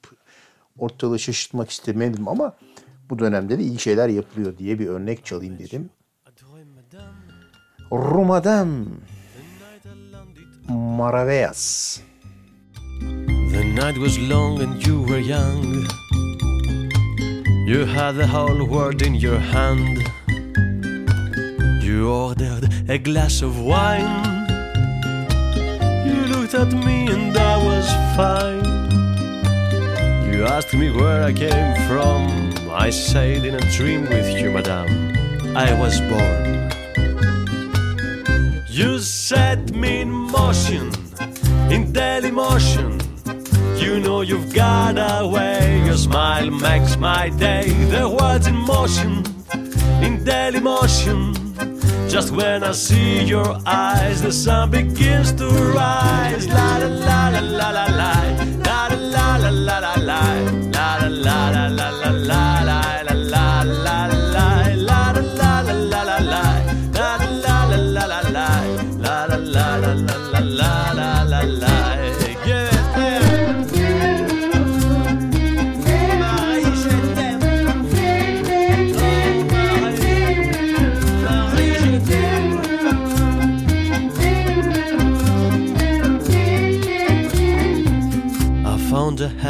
[0.78, 2.56] ortalığı şaşırtmak istemedim ama
[3.10, 5.90] bu dönemde de iyi şeyler yapılıyor diye bir örnek çalayım dedim.
[7.92, 8.70] Rumadam
[10.70, 12.00] Maravillas.
[13.52, 15.86] The night was long and you were young.
[17.68, 19.98] You had the whole world in your hand.
[21.84, 24.43] You ordered a glass of wine.
[26.44, 27.88] Looked at me and I was
[28.18, 28.66] fine.
[30.30, 32.54] You asked me where I came from.
[32.70, 35.16] I said in a dream with you, madame,
[35.56, 36.70] I was born.
[38.68, 40.92] You set me in motion,
[41.72, 43.00] in daily motion.
[43.78, 45.82] You know you've got a way.
[45.86, 47.70] Your smile makes my day.
[47.90, 49.24] The world's in motion,
[50.04, 51.43] in daily motion.
[52.10, 56.48] Just when I see your eyes, the sun begins to rise.
[56.48, 58.14] La la la la la la la,
[58.66, 62.73] la la la la la la la, la la la la la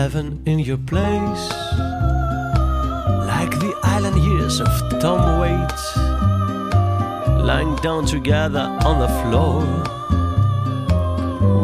[0.04, 1.46] heaven in your place,
[3.32, 5.86] like the island years of Tom Waits,
[7.50, 9.64] lying down together on the floor.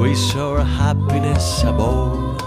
[0.02, 2.38] We saw happiness above,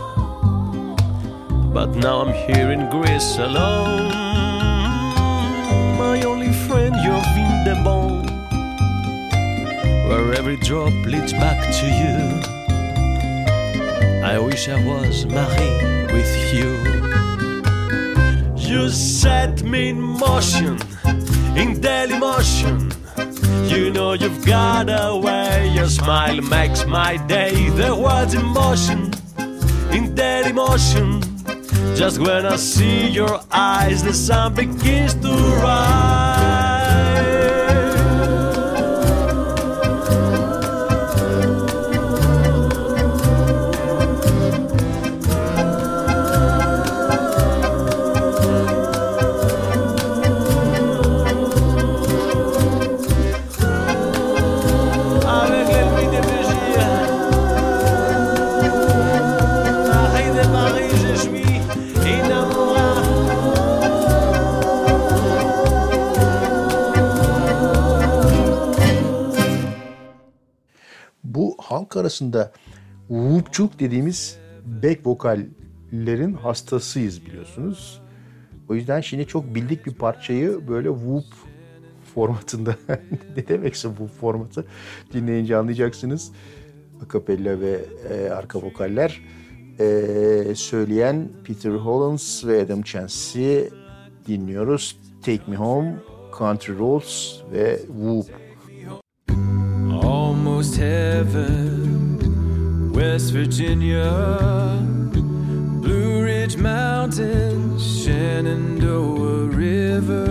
[1.75, 4.09] but now I'm here in Greece alone.
[5.99, 8.25] My only friend, you're Vindebon,
[10.09, 12.62] where every drop leads back to you.
[14.25, 16.71] I wish I was Marie with you.
[18.57, 20.79] You set me in motion,
[21.57, 22.93] in daily motion.
[23.67, 25.73] You know you've got a way.
[25.75, 27.69] Your smile makes my day.
[27.71, 29.13] The world's in motion,
[29.93, 31.21] in daily motion.
[31.97, 36.62] Just when I see your eyes, the sun begins to rise.
[71.83, 72.53] Halk arasında
[73.09, 74.39] whoopçuk dediğimiz
[74.83, 78.03] back vokallerin hastasıyız biliyorsunuz.
[78.69, 81.25] O yüzden şimdi çok bildik bir parçayı böyle whoop
[82.15, 82.77] formatında
[83.37, 84.65] ne demekse bu formatı
[85.13, 86.33] dinleyince anlayacaksınız.
[87.05, 87.81] Akapella ve
[88.11, 89.21] e, arka vokaller
[89.81, 93.59] e, söyleyen Peter Hollins ve Adam Chancy
[94.27, 94.97] dinliyoruz.
[95.23, 95.95] Take Me Home,
[96.39, 98.42] Country Roads ve Whoop.
[100.83, 102.19] Heaven,
[102.93, 104.11] West Virginia,
[105.81, 110.27] Blue Ridge Mountains, Shenandoah River.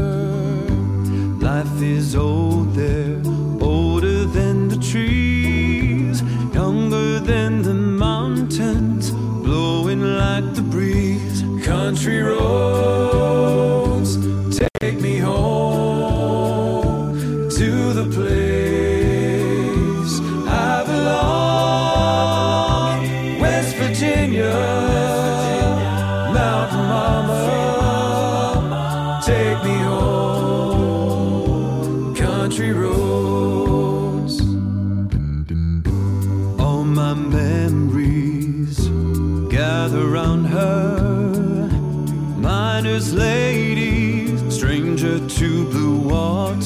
[1.40, 3.22] Life is old there,
[3.62, 6.22] older than the trees,
[6.54, 11.46] younger than the mountains, blowing like the breeze.
[11.66, 13.11] Country roads,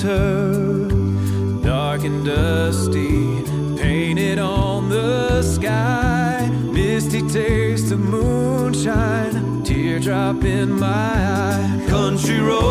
[0.06, 0.88] water,
[1.64, 3.44] dark and dusty,
[3.78, 6.50] painted on the sky.
[6.72, 11.86] Misty taste of moonshine, teardrop in my eye.
[11.88, 12.65] Country roads,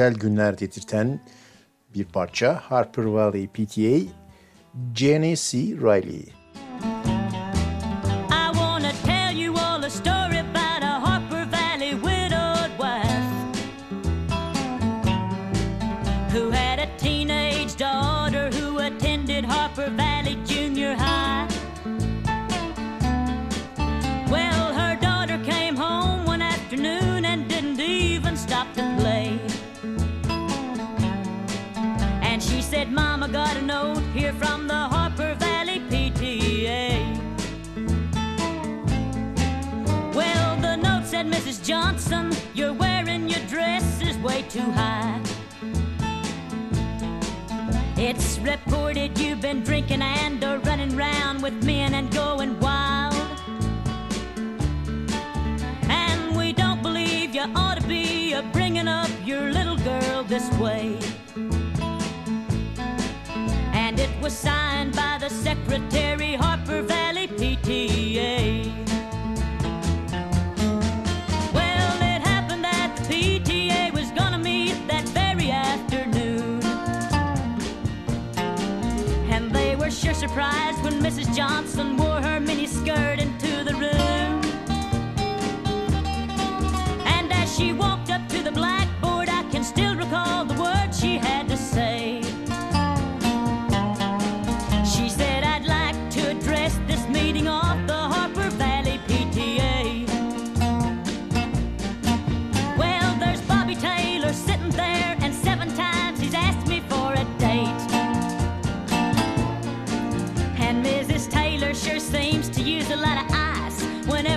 [0.00, 1.20] güzel günler getirten
[1.94, 4.12] bir parça Harper Valley PTA
[4.94, 5.58] Jenny C.
[5.58, 6.39] Riley.
[44.50, 45.20] too high.
[47.96, 53.14] It's reported you've been drinking and or running round with men and going wild.
[55.88, 60.50] And we don't believe you ought to be a bringing up your little girl this
[60.58, 60.98] way.
[63.72, 66.29] And it was signed by the secretary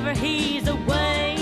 [0.03, 1.35] whenever he's away.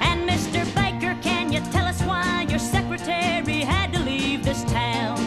[0.00, 0.64] And Mr.
[0.74, 5.18] Baker, can you tell us why your secretary had to leave this town?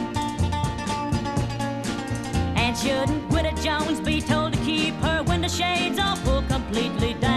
[2.57, 7.34] And shouldn't Widow Jones be told to keep her window shades off or completely down?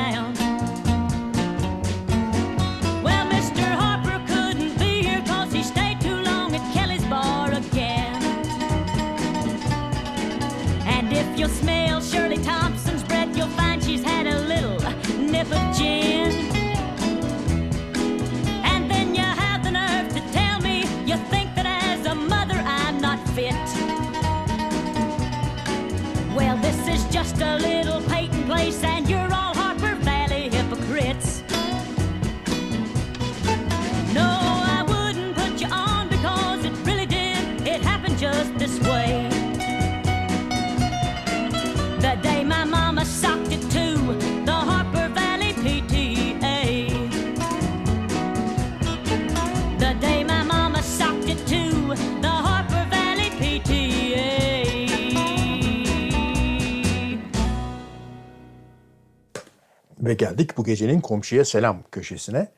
[27.39, 27.78] darling.
[60.09, 62.49] Ve geldik bu gecenin komşuya selam köşesine.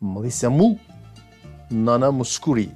[0.00, 0.76] Melissa Mu,
[1.70, 2.68] Nana Muscuri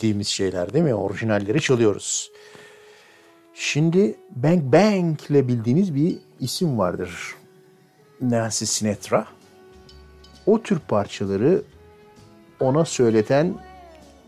[0.00, 0.94] bildiğimiz şeyler değil mi?
[0.94, 2.30] Orijinalleri çalıyoruz.
[3.54, 7.34] Şimdi Bang Bang ile bildiğiniz bir isim vardır.
[8.20, 9.26] Nancy Sinatra.
[10.46, 11.62] O tür parçaları
[12.60, 13.54] ona söyleten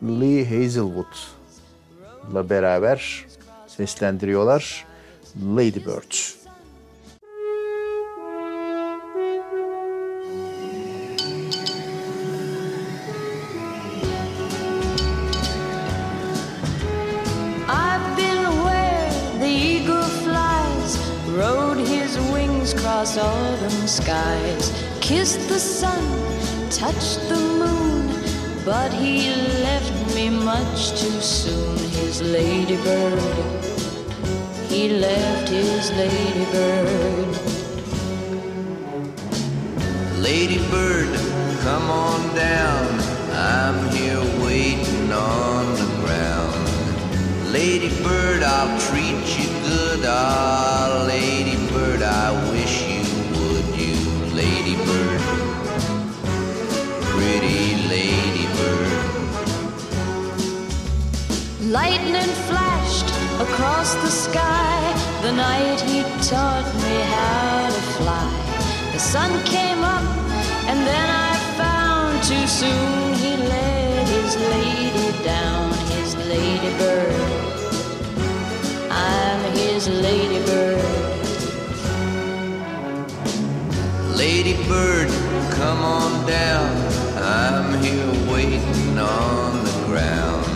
[0.03, 1.15] Lee Hazelwood
[2.33, 3.27] ile beraber
[3.67, 4.85] seslendiriyorlar.
[5.57, 6.42] Lady Bird.
[23.03, 24.71] Across autumn skies,
[25.01, 26.05] kissed the sun,
[26.71, 28.07] touched the moon,
[28.65, 29.29] but he
[29.65, 31.77] left me much too soon.
[31.99, 33.19] His ladybird,
[34.69, 37.27] he left his ladybird.
[40.19, 41.13] Ladybird,
[41.63, 42.87] come on down.
[43.33, 46.69] I'm here waiting on the ground.
[47.53, 50.05] Ladybird, I'll treat you good.
[50.07, 52.83] Ah, Lady Bird, I wish.
[52.89, 52.92] You,
[54.65, 55.21] Lady Bird,
[57.11, 58.93] pretty Lady Bird.
[61.63, 63.11] Lightning flashed
[63.41, 64.79] across the sky
[65.23, 68.31] the night he taught me how to fly.
[68.93, 70.05] The sun came up,
[70.69, 77.21] and then I found too soon he let his lady down, his ladybird.
[78.93, 81.22] I'm his ladybird.
[84.17, 85.09] Lady Bird,
[85.53, 86.71] come on down.
[87.17, 90.47] I'm here waiting on the ground.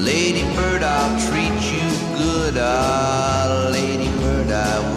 [0.00, 2.54] Lady Bird, I'll treat you good.
[2.56, 4.89] Ah, Lady Bird, I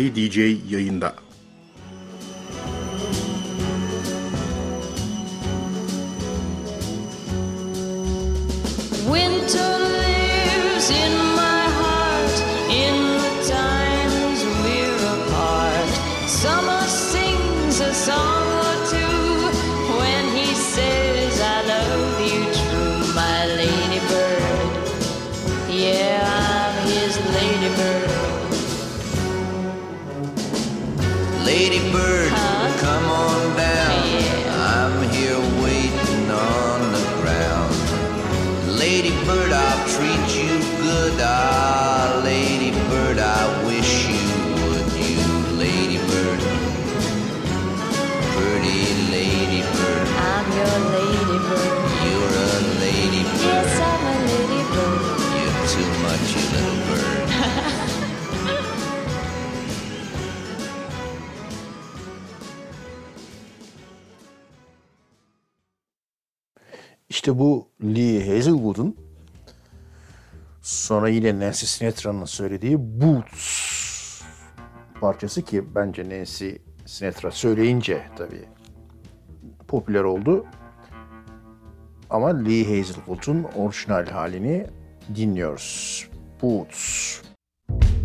[0.00, 0.36] Asabi DJ
[0.72, 1.14] yayında.
[9.12, 9.79] Winter
[67.30, 68.96] İşte bu Lee Hazelwood'un
[70.62, 74.22] sonra yine Nancy Sinatra'nın söylediği Boots
[75.00, 76.50] parçası ki bence Nancy
[76.86, 78.44] Sinatra söyleyince tabii
[79.68, 80.46] popüler oldu.
[82.10, 84.66] Ama Lee Hazelwood'un orijinal halini
[85.14, 86.08] dinliyoruz.
[86.42, 87.20] Boots.
[87.70, 87.99] You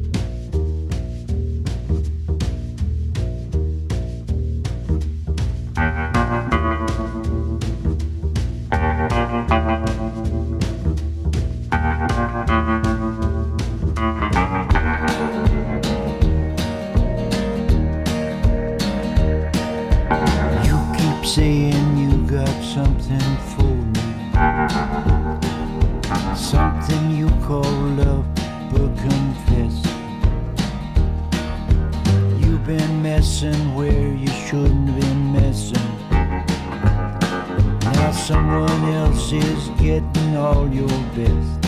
[33.43, 35.89] messing where you shouldn't be messing.
[37.81, 41.61] Now someone else is getting all your best.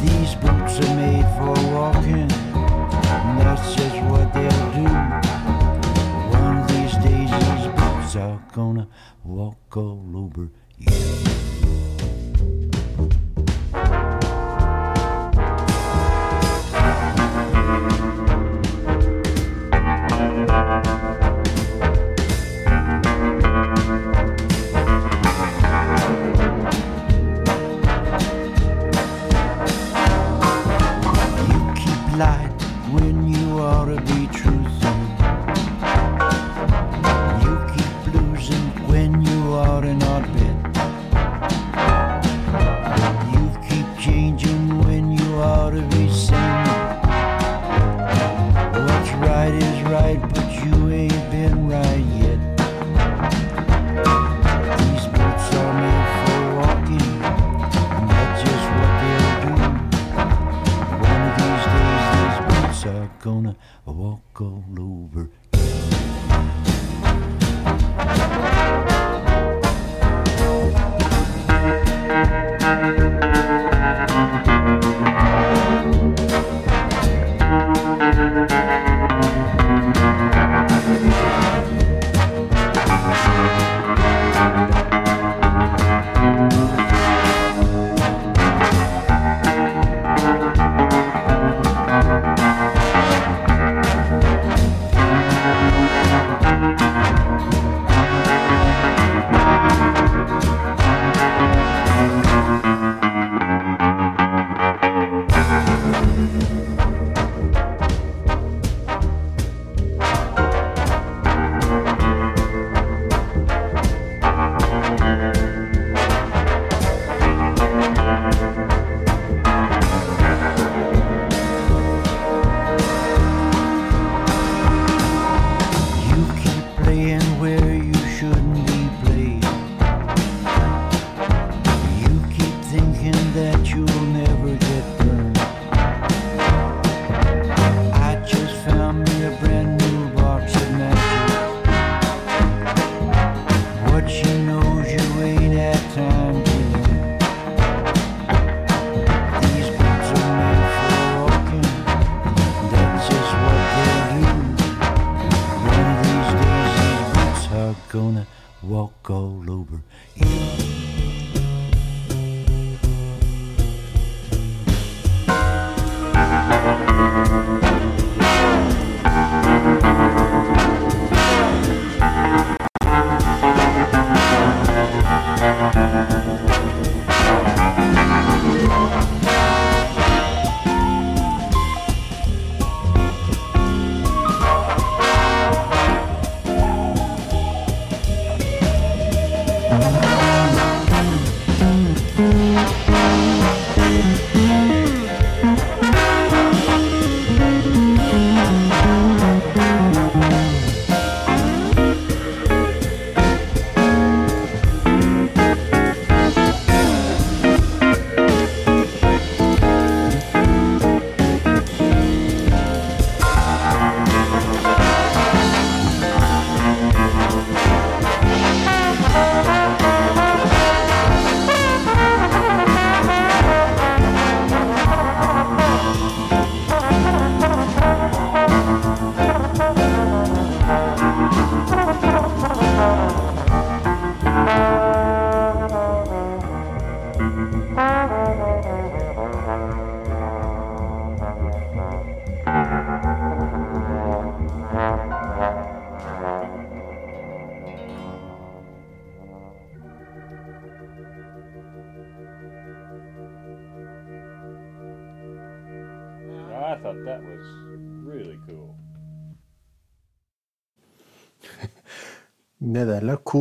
[0.00, 4.88] These boots are made for walking, and that's just what they'll do.
[6.38, 8.86] One of these days, these boots are gonna
[9.24, 11.57] walk all over you.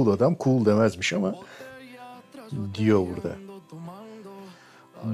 [0.08, 1.36] Cool adam cool demezmiş ama
[2.74, 3.36] diyor burada.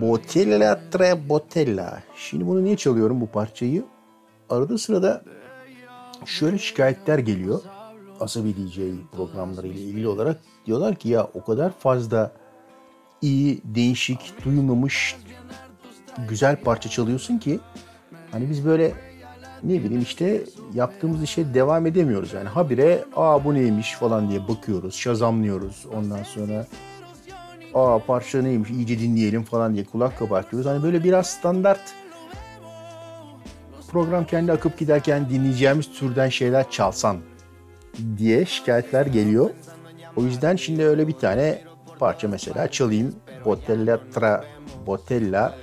[0.02, 2.04] Botella tre botella.
[2.16, 3.86] Şimdi bunu niye çalıyorum bu parçayı?
[4.50, 5.24] Arada sırada
[6.26, 7.62] şöyle şikayetler geliyor.
[8.20, 8.80] Asabi DJ
[9.12, 12.32] programlarıyla ilgili olarak diyorlar ki ya o kadar fazla
[13.22, 15.18] iyi, değişik, duyulmamış
[16.30, 17.60] güzel parça çalıyorsun ki
[18.32, 18.94] hani biz böyle
[19.64, 20.42] ne bileyim işte
[20.74, 22.34] yaptığımız işe devam edemiyoruz.
[22.34, 25.86] Yani habire aa bu neymiş falan diye bakıyoruz, şazamlıyoruz.
[25.96, 26.68] Ondan sonra
[27.74, 30.70] aa parça neymiş iyice dinleyelim falan diye kulak kabartıyoruz.
[30.70, 31.94] Hani böyle biraz standart
[33.92, 37.18] program kendi akıp giderken dinleyeceğimiz türden şeyler çalsan
[38.18, 39.50] diye şikayetler geliyor.
[40.16, 41.62] O yüzden şimdi öyle bir tane
[42.00, 43.16] parça mesela çalayım.
[43.46, 44.46] Botella Tra
[44.88, 45.56] Botella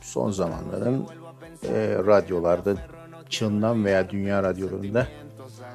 [0.00, 1.06] son zamanların
[1.64, 2.74] e, radyolarda
[3.30, 5.06] çalınan veya dünya radyolarında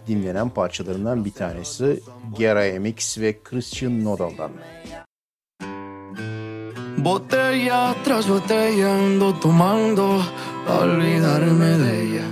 [0.07, 1.99] dinlenen parçalarından bir tanesi
[2.37, 4.51] Gera MX ve Christian Nodal'dan.
[6.97, 10.21] Botella tras botella ando tomando
[10.81, 12.25] olvidarme de ella.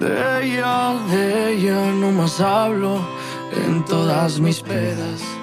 [0.00, 3.00] De ella, de ella no más hablo
[3.66, 5.33] en todas mis pedas.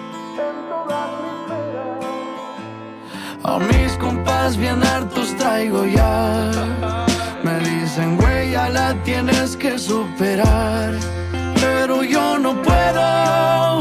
[3.51, 6.49] A mis compas bien hartos traigo ya.
[7.43, 10.93] Me dicen, güey, ya la tienes que superar.
[11.59, 13.80] Pero yo no puedo.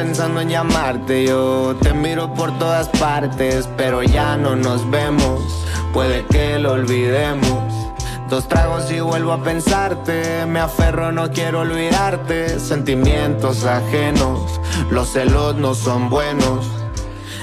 [0.00, 5.66] Pensando en llamarte, yo te miro por todas partes, pero ya no nos vemos.
[5.92, 7.62] Puede que lo olvidemos.
[8.30, 12.58] Dos tragos y vuelvo a pensarte, me aferro, no quiero olvidarte.
[12.58, 14.58] Sentimientos ajenos,
[14.90, 16.66] los celos no son buenos.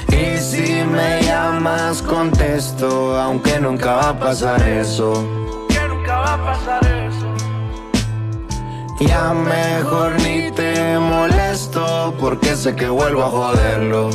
[0.07, 5.13] Y si me llamas, contesto, aunque nunca va a pasar eso.
[5.69, 7.27] Que nunca va a pasar eso.
[8.99, 10.97] Ya mejor ni te
[12.19, 14.09] porque sé que vuelvo a joderlo.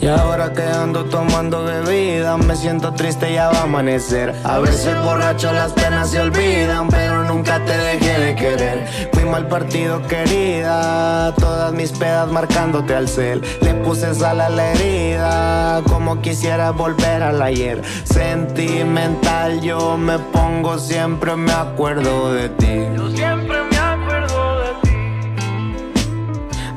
[0.00, 4.34] Y ahora que ando tomando bebida, me siento triste, ya va a amanecer.
[4.44, 9.10] A veces borracho las penas se olvidan, pero nunca te dejé de querer.
[9.12, 13.42] Fui mal partido, querida, todas mis pedas marcándote al cel.
[13.60, 17.82] Le puse sal a la herida, como quisiera volver al ayer.
[18.04, 22.80] Sentimental, yo me pongo, siempre me acuerdo de ti.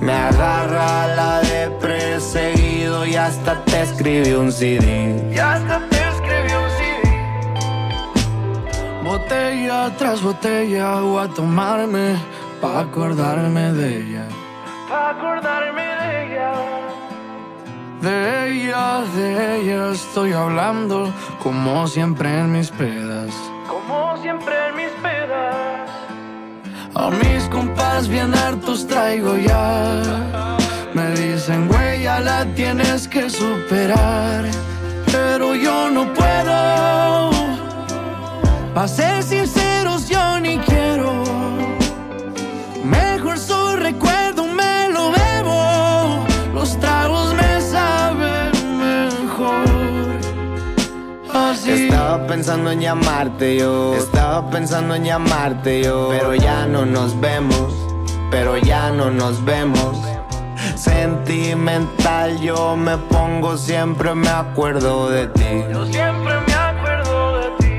[0.04, 5.32] Me agarra la de perseguido y hasta te escribí un CD.
[5.32, 7.04] Y hasta te escribí un CD.
[9.06, 12.18] Botella tras botella voy a tomarme
[12.60, 14.26] pa' acordarme de ella.
[14.90, 16.52] Pa' acordarme de ella.
[18.02, 23.34] De ella, de ella estoy hablando como siempre en mis pedas.
[23.70, 25.73] Como siempre en mis pedas.
[26.96, 30.58] A mis compas bien hartos traigo ya.
[30.94, 34.46] Me dicen, güey, ya la tienes que superar.
[35.12, 37.32] Pero yo no puedo.
[38.76, 39.63] Pa' ser sinceros,
[52.14, 57.74] Estaba pensando en llamarte yo, estaba pensando en llamarte yo, pero ya no nos vemos,
[58.30, 59.98] pero ya no nos vemos.
[60.76, 65.64] Sentimental yo me pongo, siempre me acuerdo de ti.
[65.72, 67.72] Yo siempre me acuerdo de ti.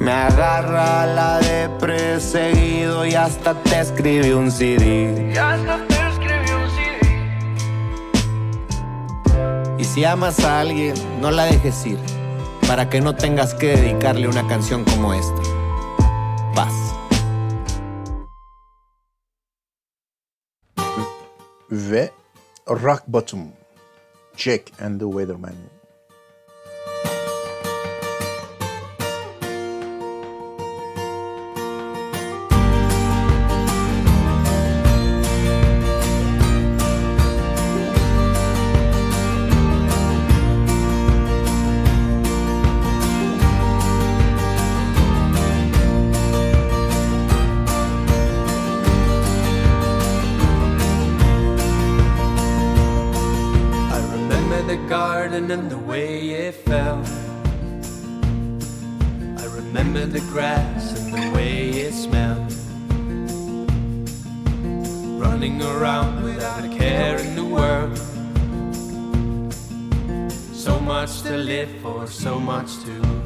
[0.00, 5.30] Me agarra la de perseguido y hasta te escribí un CD.
[5.32, 6.98] Y hasta te escribí un CD.
[9.78, 12.17] Y si amas a alguien, no la dejes ir,
[12.68, 15.42] para que no tengas que dedicarle una canción como esta.
[16.54, 16.74] Paz.
[21.70, 22.12] Ve
[22.66, 23.52] Rock Bottom
[24.36, 25.77] Jack and the Weatherman.
[55.38, 57.00] And the way it fell.
[59.38, 62.52] I remember the grass and the way it smelled.
[65.22, 67.96] Running around without a care in the world.
[70.52, 73.17] So much to live for, so much to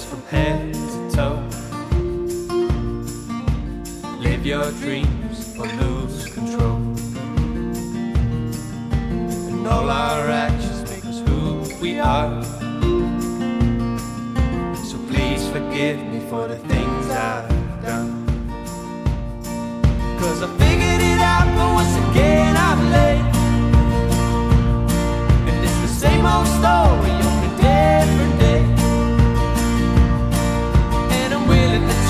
[0.00, 1.38] from head to toe.
[4.20, 6.78] Live your dreams or lose control.
[9.48, 12.42] And all our actions make us who we are.
[14.82, 17.50] So please forgive me for the things I've
[17.84, 18.26] done.
[20.18, 23.34] Cause I figured it out, but once again I'm late.
[25.48, 28.31] And it's the same old story on a different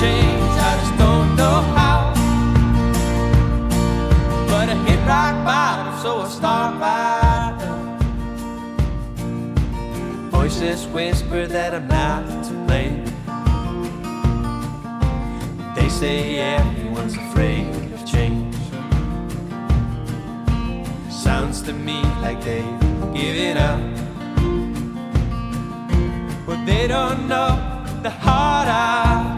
[0.07, 2.13] I just don't know how.
[4.47, 7.57] But I hit rock bottom, so I start now.
[10.29, 13.05] Voices whisper that I'm not to blame.
[15.75, 18.55] They say everyone's afraid of change.
[21.09, 23.81] Sounds to me like they've given up.
[26.45, 27.51] But they don't know
[28.03, 29.32] the heart got.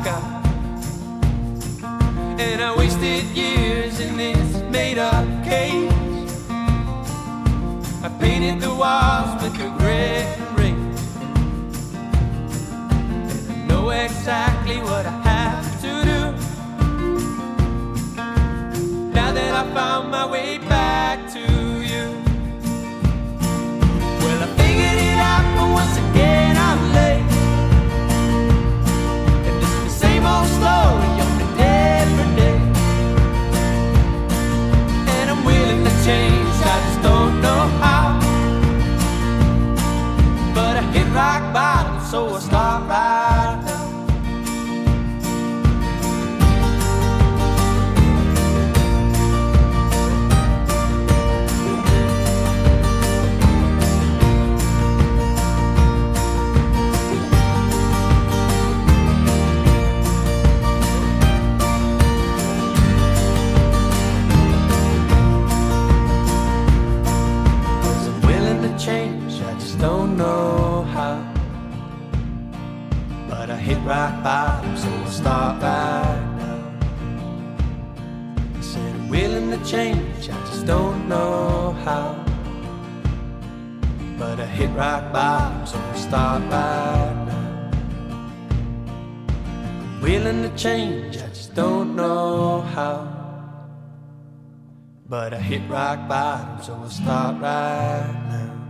[2.37, 5.89] And I wasted years in this made up cage.
[8.03, 10.75] I painted the walls with regret and rage.
[13.49, 16.21] And I know exactly what I have to do.
[19.13, 22.05] Now that I found my way back to you.
[24.21, 27.14] Well, I figured it out, but once again I'm late.
[42.15, 43.24] So I start right
[73.85, 76.73] rock bottom, so I'll start right now.
[78.57, 82.25] I said I'm willing to change, I just don't know how.
[84.17, 87.71] But I hit rock bottom, so I'll start right now.
[89.83, 93.11] I'm willing to change, I just don't know how.
[95.07, 98.64] But I hit rock bottom, so I'll start right now.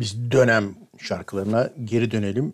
[0.00, 2.52] Biz dönem şarkılarına geri dönelim.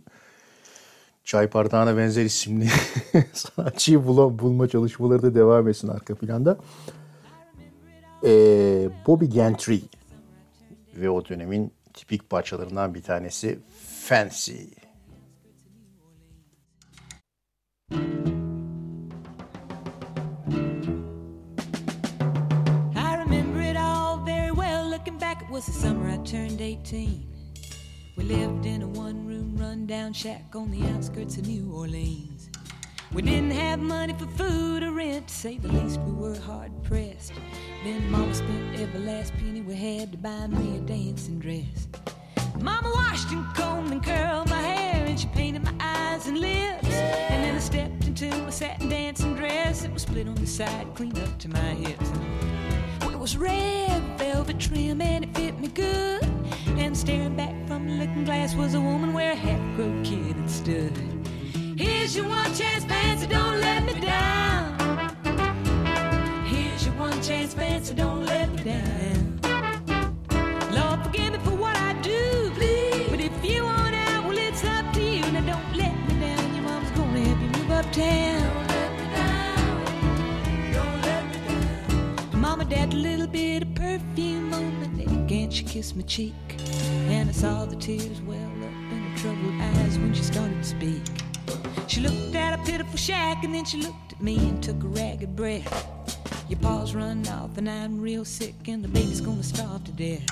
[1.24, 2.68] Çay Pardağı'na benzer isimli
[3.32, 6.58] sanatçıyı bula, bulma çalışmaları da devam etsin arka planda.
[8.24, 9.78] Ee, Bobby Gentry
[10.96, 13.58] ve o dönemin tipik parçalarından bir tanesi
[14.04, 14.62] Fancy.
[22.94, 24.90] I remember it all very well.
[24.90, 27.31] Looking back, it was the summer I turned 18.
[28.32, 32.48] Lived in a one room rundown shack on the outskirts of New Orleans.
[33.12, 36.72] We didn't have money for food or rent, to say the least, we were hard
[36.82, 37.34] pressed.
[37.84, 41.88] Then Mama spent every last penny we had to buy me a dancing dress.
[42.58, 46.88] Mama washed and combed and curled my hair, and she painted my eyes and lips.
[46.88, 49.84] And then I stepped into a satin dancing dress.
[49.84, 52.10] It was split on the side, clean up to my hips.
[53.02, 56.31] It was red velvet trim and it fit me good.
[56.82, 60.50] And staring back from the looking glass was a woman where a half-grown kid had
[60.50, 60.92] stood.
[61.78, 65.16] Here's your one chance, fancy, don't let me down.
[66.44, 69.38] Here's your one chance, fancy, don't let me down.
[70.72, 73.08] Lord, forgive me for what I do, please.
[73.08, 75.22] But if you want out, well, it's up to you.
[75.32, 76.54] Now don't let me down.
[76.54, 78.42] Your mom's gonna help you move uptown.
[78.42, 80.74] Don't let me down.
[80.74, 82.40] Don't let me down.
[82.40, 86.34] Mama dabbed a little bit of perfume on my neck and she kissed my cheek.
[87.12, 90.64] And I saw the tears well up in her troubled eyes when she started to
[90.64, 91.02] speak.
[91.86, 94.88] She looked at a pitiful shack and then she looked at me and took a
[94.88, 95.68] ragged breath.
[96.48, 100.26] Your paws run off and I'm real sick and the baby's gonna starve to death.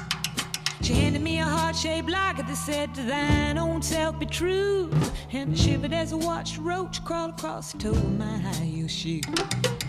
[0.81, 4.91] She handed me a heart-shaped locket that said, To thine own self be true.
[5.33, 8.89] And I shivered as I watched a roach crawl across the toe of my high-heel
[8.89, 9.21] shoe.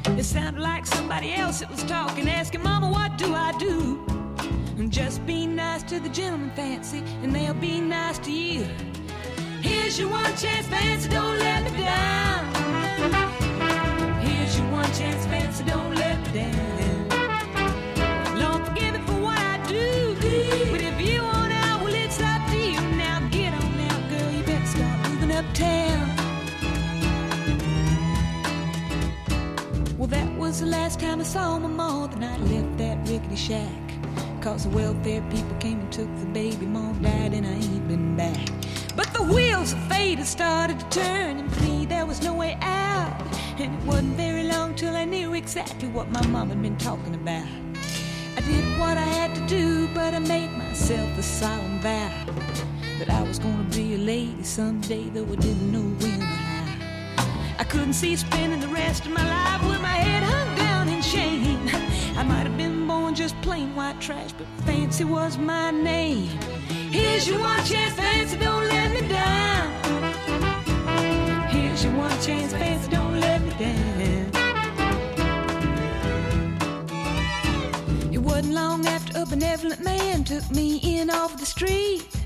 [0.08, 4.21] It sounded like somebody else that was talking, asking, Mama, what do I do?
[4.78, 8.66] And just be nice to the gentleman fancy, and they'll be nice to you.
[9.62, 12.46] Here's your one chance fancy, don't let me down.
[14.26, 16.70] Here's your one chance fancy, don't let me down.
[18.66, 20.16] Forgive me for what I do,
[20.72, 22.82] but if you want out, well, it's up to you.
[22.98, 26.08] Now get on out, girl, you better start moving uptown.
[29.98, 33.36] Well, that was the last time I saw my mother, and I left that rickety
[33.36, 33.81] shack.
[34.42, 36.66] Cause the welfare people came and took the baby.
[36.66, 38.50] Mom died and I ain't been back.
[38.96, 42.58] But the wheels of fate had started to turn, and me there was no way
[42.60, 43.22] out.
[43.60, 47.14] And it wasn't very long till I knew exactly what my mom had been talking
[47.14, 47.46] about.
[48.36, 52.26] I did what I had to do, but I made myself a solemn vow
[52.98, 57.60] that I was gonna be a lady someday, though I didn't know when or how.
[57.60, 61.02] I couldn't see spending the rest of my life with my head hung down in
[61.04, 61.70] shame.
[62.18, 62.71] I might have been
[63.12, 66.30] born just plain white trash, but fancy was my name.
[66.92, 69.70] Here's your one chance, fancy, don't let me down.
[71.50, 74.32] Here's your one chance, fancy, don't let me down.
[78.14, 82.21] It wasn't long after a benevolent man took me in off the street.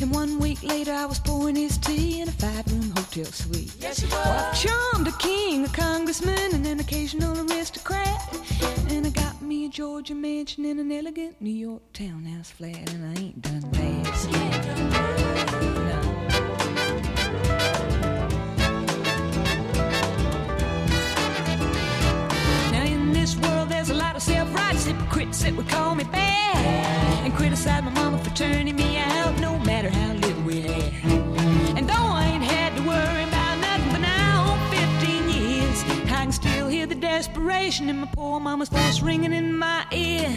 [0.00, 3.70] And one week later, I was pouring his tea in a five-room hotel suite.
[3.78, 8.18] Yes, you Well, I've charmed a king, a congressman, and an occasional aristocrat.
[8.88, 13.18] And I got me a Georgia mansion in an elegant New York townhouse flat, and
[13.18, 14.39] I ain't done that.
[24.20, 28.76] Lot of self-righteous hypocrites that would call me bad and criticize my mama for turning
[28.76, 30.92] me out, no matter how little we had.
[31.76, 36.32] And though I ain't had to worry about nothing for now 15 years, I can
[36.32, 40.28] still hear the desperation in my poor mama's voice ringing in my ear.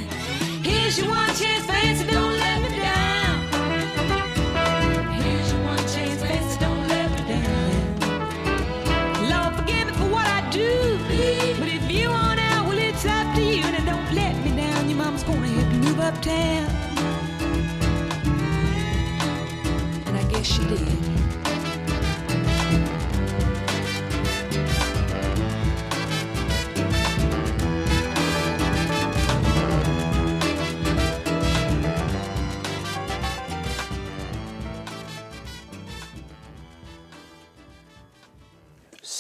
[0.61, 3.32] Here's your one chance, fancy, don't let me down.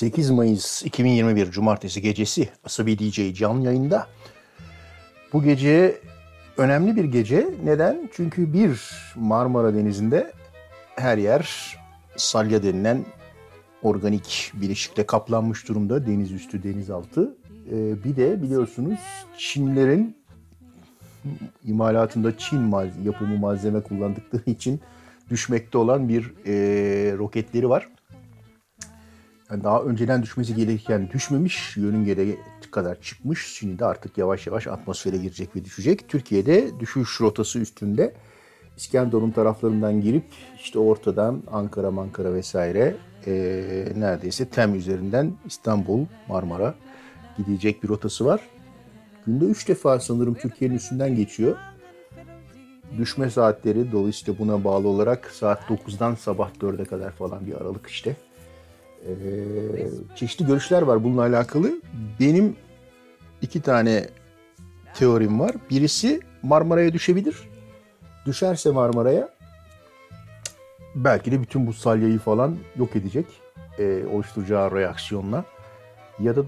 [0.03, 4.07] 8 Mayıs 2021 Cumartesi gecesi Asabi DJ canlı yayında.
[5.33, 6.01] Bu gece
[6.57, 7.47] önemli bir gece.
[7.63, 8.09] Neden?
[8.15, 8.81] Çünkü bir
[9.15, 10.31] Marmara Denizi'nde
[10.95, 11.75] her yer
[12.15, 13.05] salya denilen
[13.83, 16.07] organik bileşikle kaplanmış durumda.
[16.07, 17.37] Deniz üstü, denizaltı.
[17.71, 18.99] Ee, bir de biliyorsunuz
[19.37, 20.17] Çinlerin
[21.65, 24.81] imalatında Çin mal- yapımı malzeme kullandıkları için
[25.29, 26.53] düşmekte olan bir e,
[27.17, 27.92] roketleri var.
[29.53, 32.37] Yani daha önceden düşmesi gerekirken düşmemiş, yörüngede
[32.71, 33.53] kadar çıkmış.
[33.53, 36.09] Şimdi de artık yavaş yavaş atmosfere girecek ve düşecek.
[36.09, 38.13] Türkiye'de düşüş rotası üstünde
[38.77, 40.23] İskenderun taraflarından girip
[40.57, 42.95] işte ortadan Ankara, Mankara vesaire
[43.27, 46.75] eee, neredeyse Tem üzerinden İstanbul, Marmara
[47.37, 48.41] gidecek bir rotası var.
[49.25, 51.57] Günde 3 defa sanırım Türkiye'nin üstünden geçiyor.
[52.97, 58.15] Düşme saatleri dolayısıyla buna bağlı olarak saat 9'dan sabah 4'e kadar falan bir aralık işte.
[59.07, 61.81] Ee, çeşitli görüşler var bununla alakalı.
[62.19, 62.55] Benim
[63.41, 64.07] iki tane
[64.93, 65.55] teorim var.
[65.69, 67.35] Birisi Marmara'ya düşebilir.
[68.25, 69.29] Düşerse Marmara'ya
[70.95, 73.25] belki de bütün bu salyayı falan yok edecek.
[73.79, 75.45] Ee, oluşturacağı reaksiyonla.
[76.19, 76.41] Ya da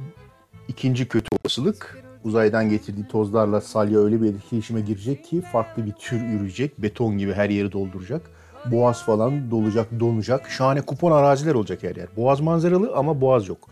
[0.68, 6.22] ikinci kötü olasılık uzaydan getirdiği tozlarla salya öyle bir etkileşime girecek ki farklı bir tür
[6.40, 6.82] ürecek.
[6.82, 8.32] Beton gibi her yeri dolduracak.
[8.72, 10.50] Boğaz falan dolacak, donacak.
[10.50, 12.08] Şahane kupon araziler olacak her yer.
[12.18, 13.70] Boğaz manzaralı ama boğaz yok.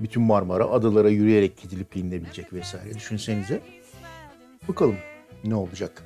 [0.00, 2.94] Bütün Marmara adalara yürüyerek gidilip inilebilecek vesaire.
[2.94, 3.60] Düşünsenize.
[4.68, 4.96] Bakalım
[5.44, 6.02] ne olacak.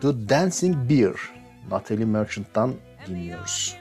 [0.00, 1.14] The Dancing Beer.
[1.70, 2.74] Natalie Merchant'tan
[3.06, 3.76] dinliyoruz.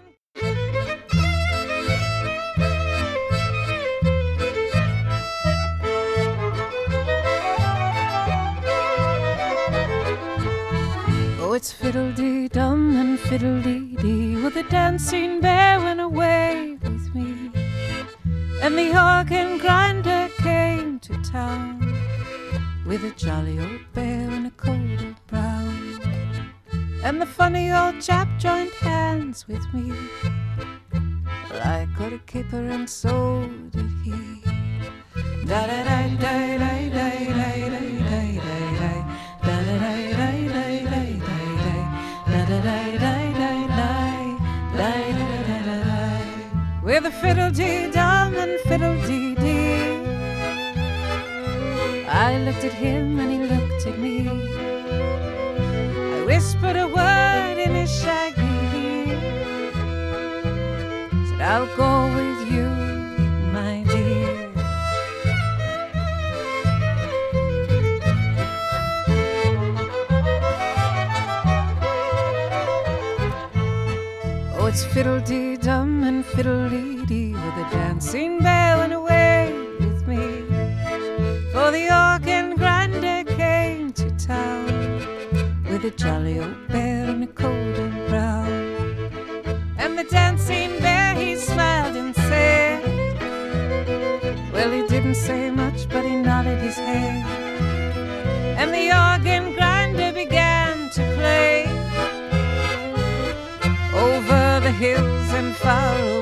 [11.57, 14.35] It's fiddle-dee dum and fiddle-dee-dee.
[14.35, 17.51] Well, the dancing bear went away with me,
[18.61, 21.79] and the organ grinder came to town
[22.85, 26.53] with a jolly old bear and a cold old brown.
[27.03, 29.91] And the funny old chap joined hands with me.
[31.49, 34.43] Well, I got a caper and so did he.
[35.47, 36.86] Da da da da da
[46.97, 50.01] The a fiddle dee dum and fiddle dee dee.
[52.07, 54.27] I looked at him and he looked at me.
[56.15, 58.41] I whispered a word in his shaggy
[58.75, 59.19] ear.
[61.29, 62.36] Said, I'll go with
[74.69, 80.41] It's fiddle-dee-dum and fiddle-dee-dee with a dancing bell and away with me.
[81.53, 84.65] For the organ grinder came to town
[85.63, 87.56] with a jolly old bell and a coat
[105.37, 106.16] and far away.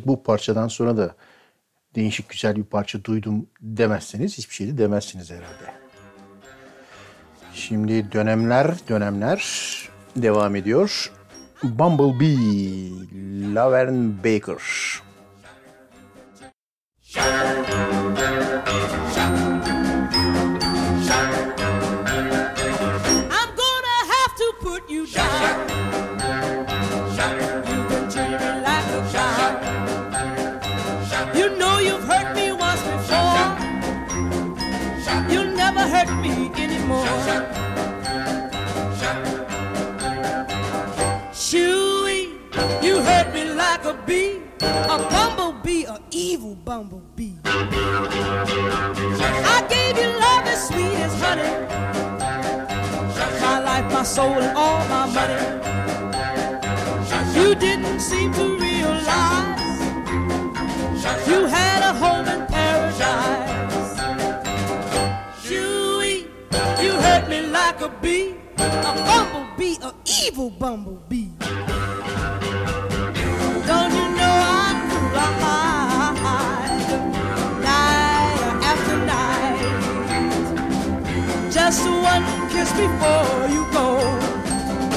[0.00, 1.14] artık bu parçadan sonra da
[1.94, 5.74] değişik güzel bir parça duydum demezseniz hiçbir şey de demezsiniz herhalde.
[7.54, 9.40] Şimdi dönemler dönemler
[10.16, 11.12] devam ediyor.
[11.62, 14.62] Bumblebee, Laverne Baker.
[17.02, 17.69] Sure.
[45.90, 47.34] an evil bumblebee.
[47.44, 47.56] I
[49.68, 51.50] gave you love as sweet as honey.
[53.40, 55.34] My life, my soul, and all my money.
[57.34, 59.60] You didn't seem to realize
[61.26, 63.98] you had a home in paradise.
[65.42, 66.28] Chewy,
[66.82, 69.92] you hurt me like a bee, a bumblebee, an
[70.22, 71.30] evil bumblebee.
[81.70, 83.86] just one kiss before you go.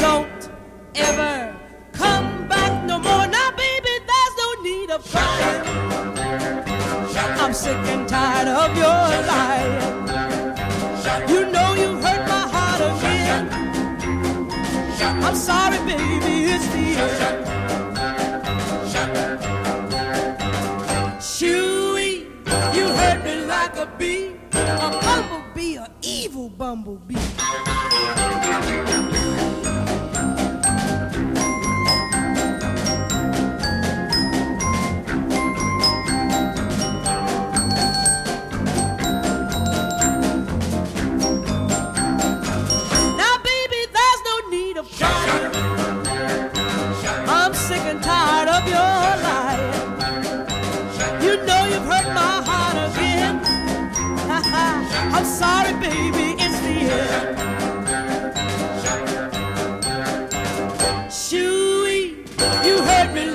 [0.01, 0.49] Don't
[0.95, 1.55] ever
[1.91, 3.27] come back no more.
[3.27, 5.61] Now, baby, there's no need of crying.
[7.41, 9.75] I'm sick and tired of your lying.
[11.29, 13.43] You know you hurt my heart again.
[15.25, 17.43] I'm sorry, baby, it's the end.
[21.35, 22.11] Chewy,
[22.75, 24.22] you hurt me like a bee
[26.57, 27.17] bumblebee.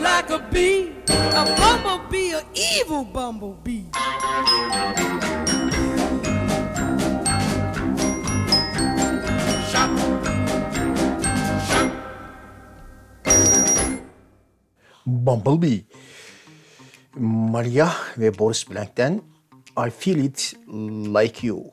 [0.03, 3.85] like a bee, a bumblebee, an evil bumblebee.
[9.71, 9.91] Shop.
[11.69, 11.91] Shop.
[15.07, 15.85] Bumblebee.
[17.17, 19.23] Malia ve Boris Blank'ten
[19.77, 21.71] I Feel It Like You.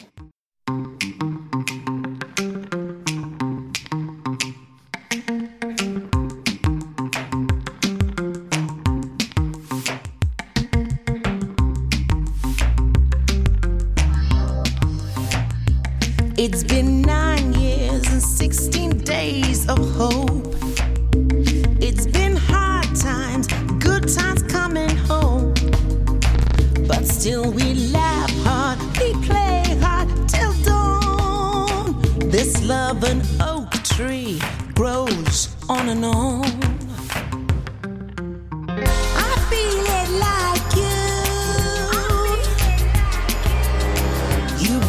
[33.95, 34.37] tree
[34.73, 36.43] grows on and on.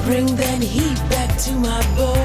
[0.04, 2.15] bring that heat back to my bones.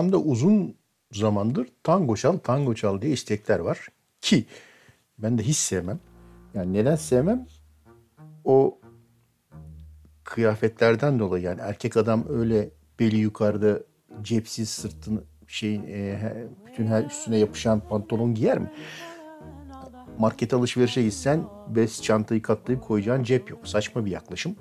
[0.00, 0.76] Şimdi programda uzun
[1.12, 3.88] zamandır tango çal, tango çal diye istekler var.
[4.20, 4.46] Ki
[5.18, 6.00] ben de hiç sevmem.
[6.54, 7.46] Yani neden sevmem?
[8.44, 8.78] O
[10.24, 12.70] kıyafetlerden dolayı yani erkek adam öyle
[13.00, 13.80] beli yukarıda
[14.22, 16.18] cepsiz sırtını şeyin e,
[16.66, 18.70] bütün her üstüne yapışan pantolon giyer mi?
[20.18, 23.68] Market alışverişe gitsen bez çantayı katlayıp koyacağın cep yok.
[23.68, 24.56] Saçma bir yaklaşım.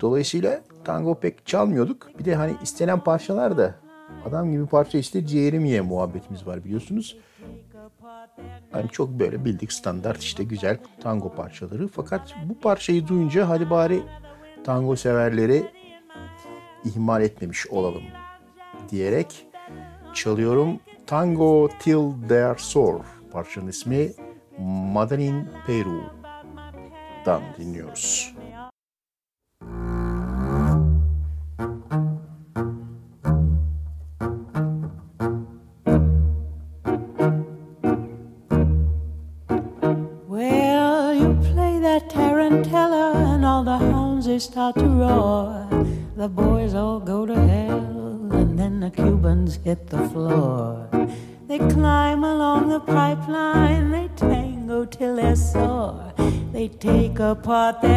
[0.00, 2.18] Dolayısıyla tango pek çalmıyorduk.
[2.18, 3.87] Bir de hani istenen parçalar da
[4.28, 7.16] adam gibi parça iste ciğerim ye muhabbetimiz var biliyorsunuz.
[8.72, 11.88] Hani çok böyle bildik standart işte güzel tango parçaları.
[11.88, 14.02] Fakat bu parçayı duyunca hadi bari
[14.64, 15.66] tango severleri
[16.84, 18.02] ihmal etmemiş olalım
[18.90, 19.46] diyerek
[20.14, 20.80] çalıyorum.
[21.06, 23.02] Tango Till They're Sore
[23.32, 24.12] parçanın ismi
[24.92, 28.37] Madeline Peru'dan dinliyoruz.
[57.48, 57.87] Take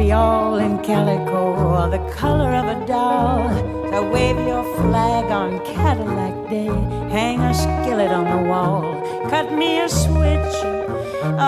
[0.00, 1.42] be all in calico
[1.76, 3.42] or the color of a doll.
[3.90, 6.72] So wave your flag on Cadillac Day,
[7.16, 8.82] hang a skillet on the wall,
[9.28, 10.56] cut me a switch.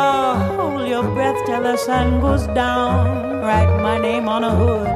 [0.01, 3.41] Oh, hold your breath till the sun goes down.
[3.41, 4.93] Write my name on a hood,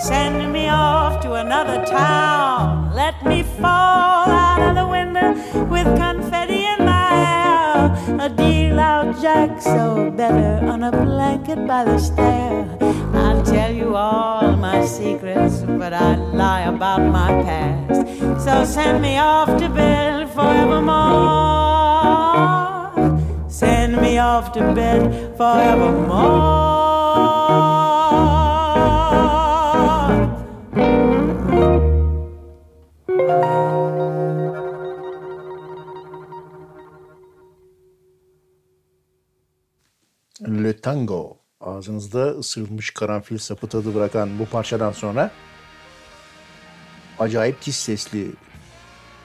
[0.00, 2.92] send me off to another town.
[2.94, 5.28] Let me fall out of the window
[5.74, 8.20] with confetti in my hair.
[8.26, 12.77] A deal out Jack, so better on a blanket by the stair.
[13.94, 18.06] All my secrets, but I lie about my past.
[18.44, 20.88] So send me off to bed forevermore.
[23.48, 26.77] Send me off to bed forevermore.
[41.78, 45.30] Ağzınızda ısırılmış karanfil sapı tadı bırakan bu parçadan sonra
[47.18, 48.30] acayip tiz sesli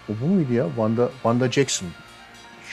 [0.09, 0.67] o bu muydu ya?
[0.67, 1.89] Wanda, Wanda Jackson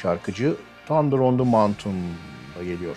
[0.02, 0.56] şarkıcı
[0.88, 2.96] Thunder on the Mountain'da geliyor.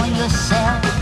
[0.00, 0.99] On yourself.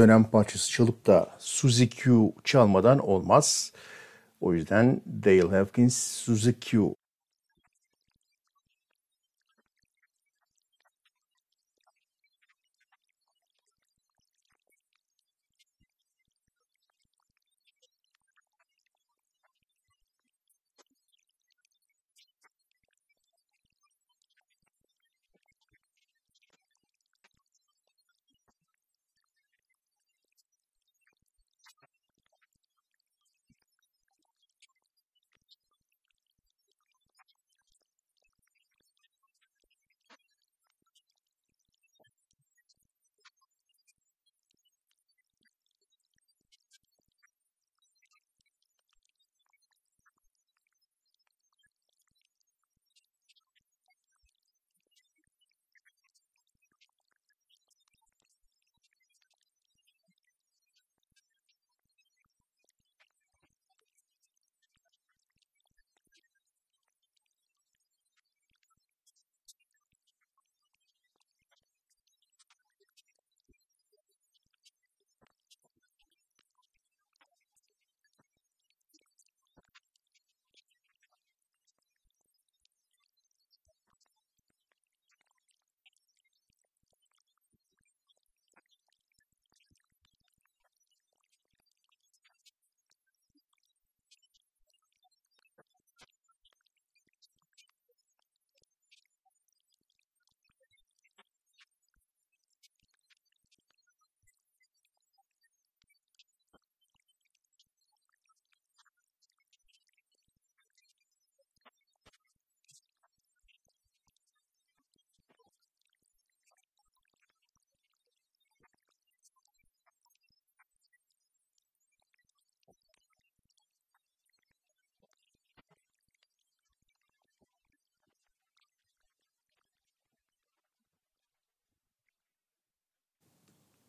[0.00, 3.72] dönem parçası çalıp da Suzy Q çalmadan olmaz.
[4.40, 6.94] O yüzden Dale Hawkins Suzy Q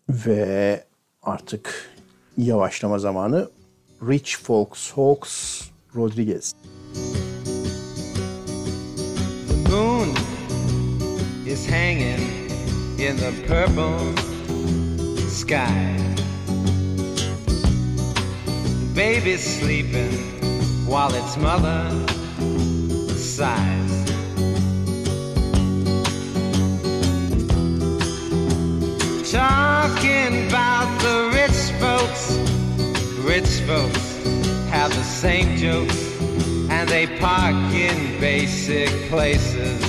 [0.10, 0.84] Ve
[1.24, 1.92] artık
[2.38, 3.50] yavaşlama zamanı.
[4.08, 5.62] Rich Folks Hawks
[5.96, 6.56] Rodriguez.
[9.48, 10.10] The moon
[11.48, 12.22] is hanging
[13.00, 14.16] in the purple
[15.30, 15.98] sky.
[18.80, 20.12] The baby's sleeping
[20.88, 21.92] while its mother
[23.18, 24.01] sighs.
[29.32, 32.34] Talking about the rich folks,
[33.24, 34.26] rich folks
[34.70, 36.20] have the same jokes
[36.70, 39.80] and they park in basic places.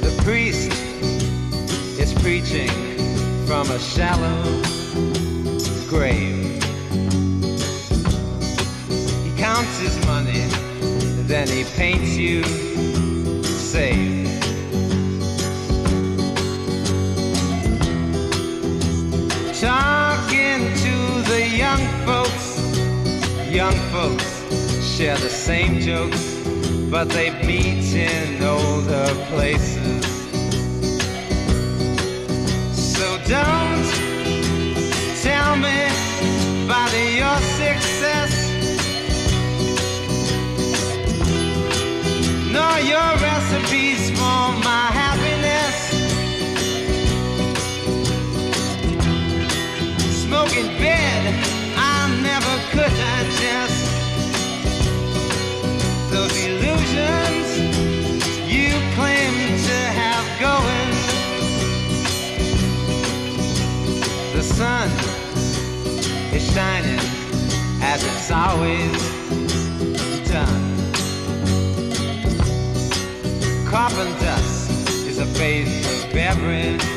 [0.00, 0.72] The priest
[2.00, 2.70] is preaching
[3.46, 4.62] from a shallow
[5.90, 6.62] grave.
[9.24, 10.48] He counts his money,
[11.28, 12.42] then he paints you
[13.42, 14.23] safe.
[19.64, 22.60] Talking to the young folks,
[23.50, 24.28] young folks
[24.94, 26.22] share the same jokes,
[26.90, 30.04] but they meet in older places.
[32.76, 33.88] So don't
[35.22, 35.88] tell me
[36.66, 38.32] about your success,
[42.52, 45.03] nor your recipes for my
[50.54, 51.34] Smoking bed,
[51.76, 53.90] I never could digest
[56.12, 57.58] those illusions
[58.46, 59.32] you claim
[59.66, 60.90] to have going.
[64.32, 64.90] The sun
[66.32, 67.00] is shining
[67.82, 68.92] as it's always
[70.30, 70.64] done.
[73.66, 74.70] Carbon dust
[75.08, 76.93] is a face of every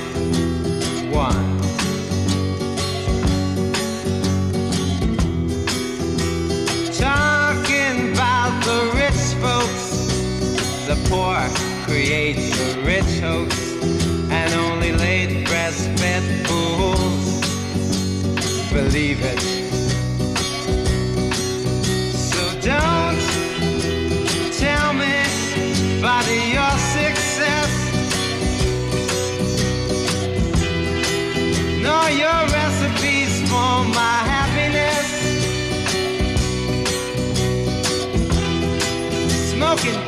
[11.97, 13.51] create the rich hoax,
[14.29, 17.25] and only late breastfed fools
[18.71, 19.41] believe it.
[22.29, 23.19] So don't
[24.63, 25.15] tell me
[25.97, 27.71] about your success,
[31.81, 35.07] nor your recipes for my happiness.
[39.51, 39.99] Smoking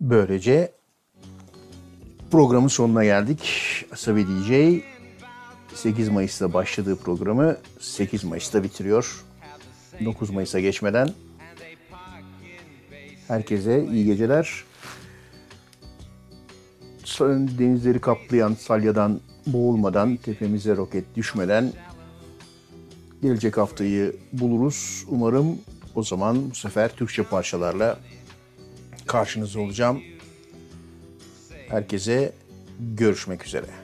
[0.00, 0.72] Böylece
[2.30, 3.50] programın sonuna geldik.
[3.92, 4.82] Asabi DJ
[5.74, 9.24] 8 Mayıs'ta başladığı programı 8 Mayıs'ta bitiriyor.
[10.04, 11.08] 9 Mayıs'a geçmeden
[13.28, 14.64] herkese iyi geceler.
[17.58, 21.72] Denizleri kaplayan salyadan boğulmadan, tepemize roket düşmeden
[23.22, 25.04] gelecek haftayı buluruz.
[25.08, 25.58] Umarım
[25.94, 27.98] o zaman bu sefer Türkçe parçalarla
[29.06, 30.02] karşınızda olacağım.
[31.68, 32.32] Herkese
[32.80, 33.83] görüşmek üzere.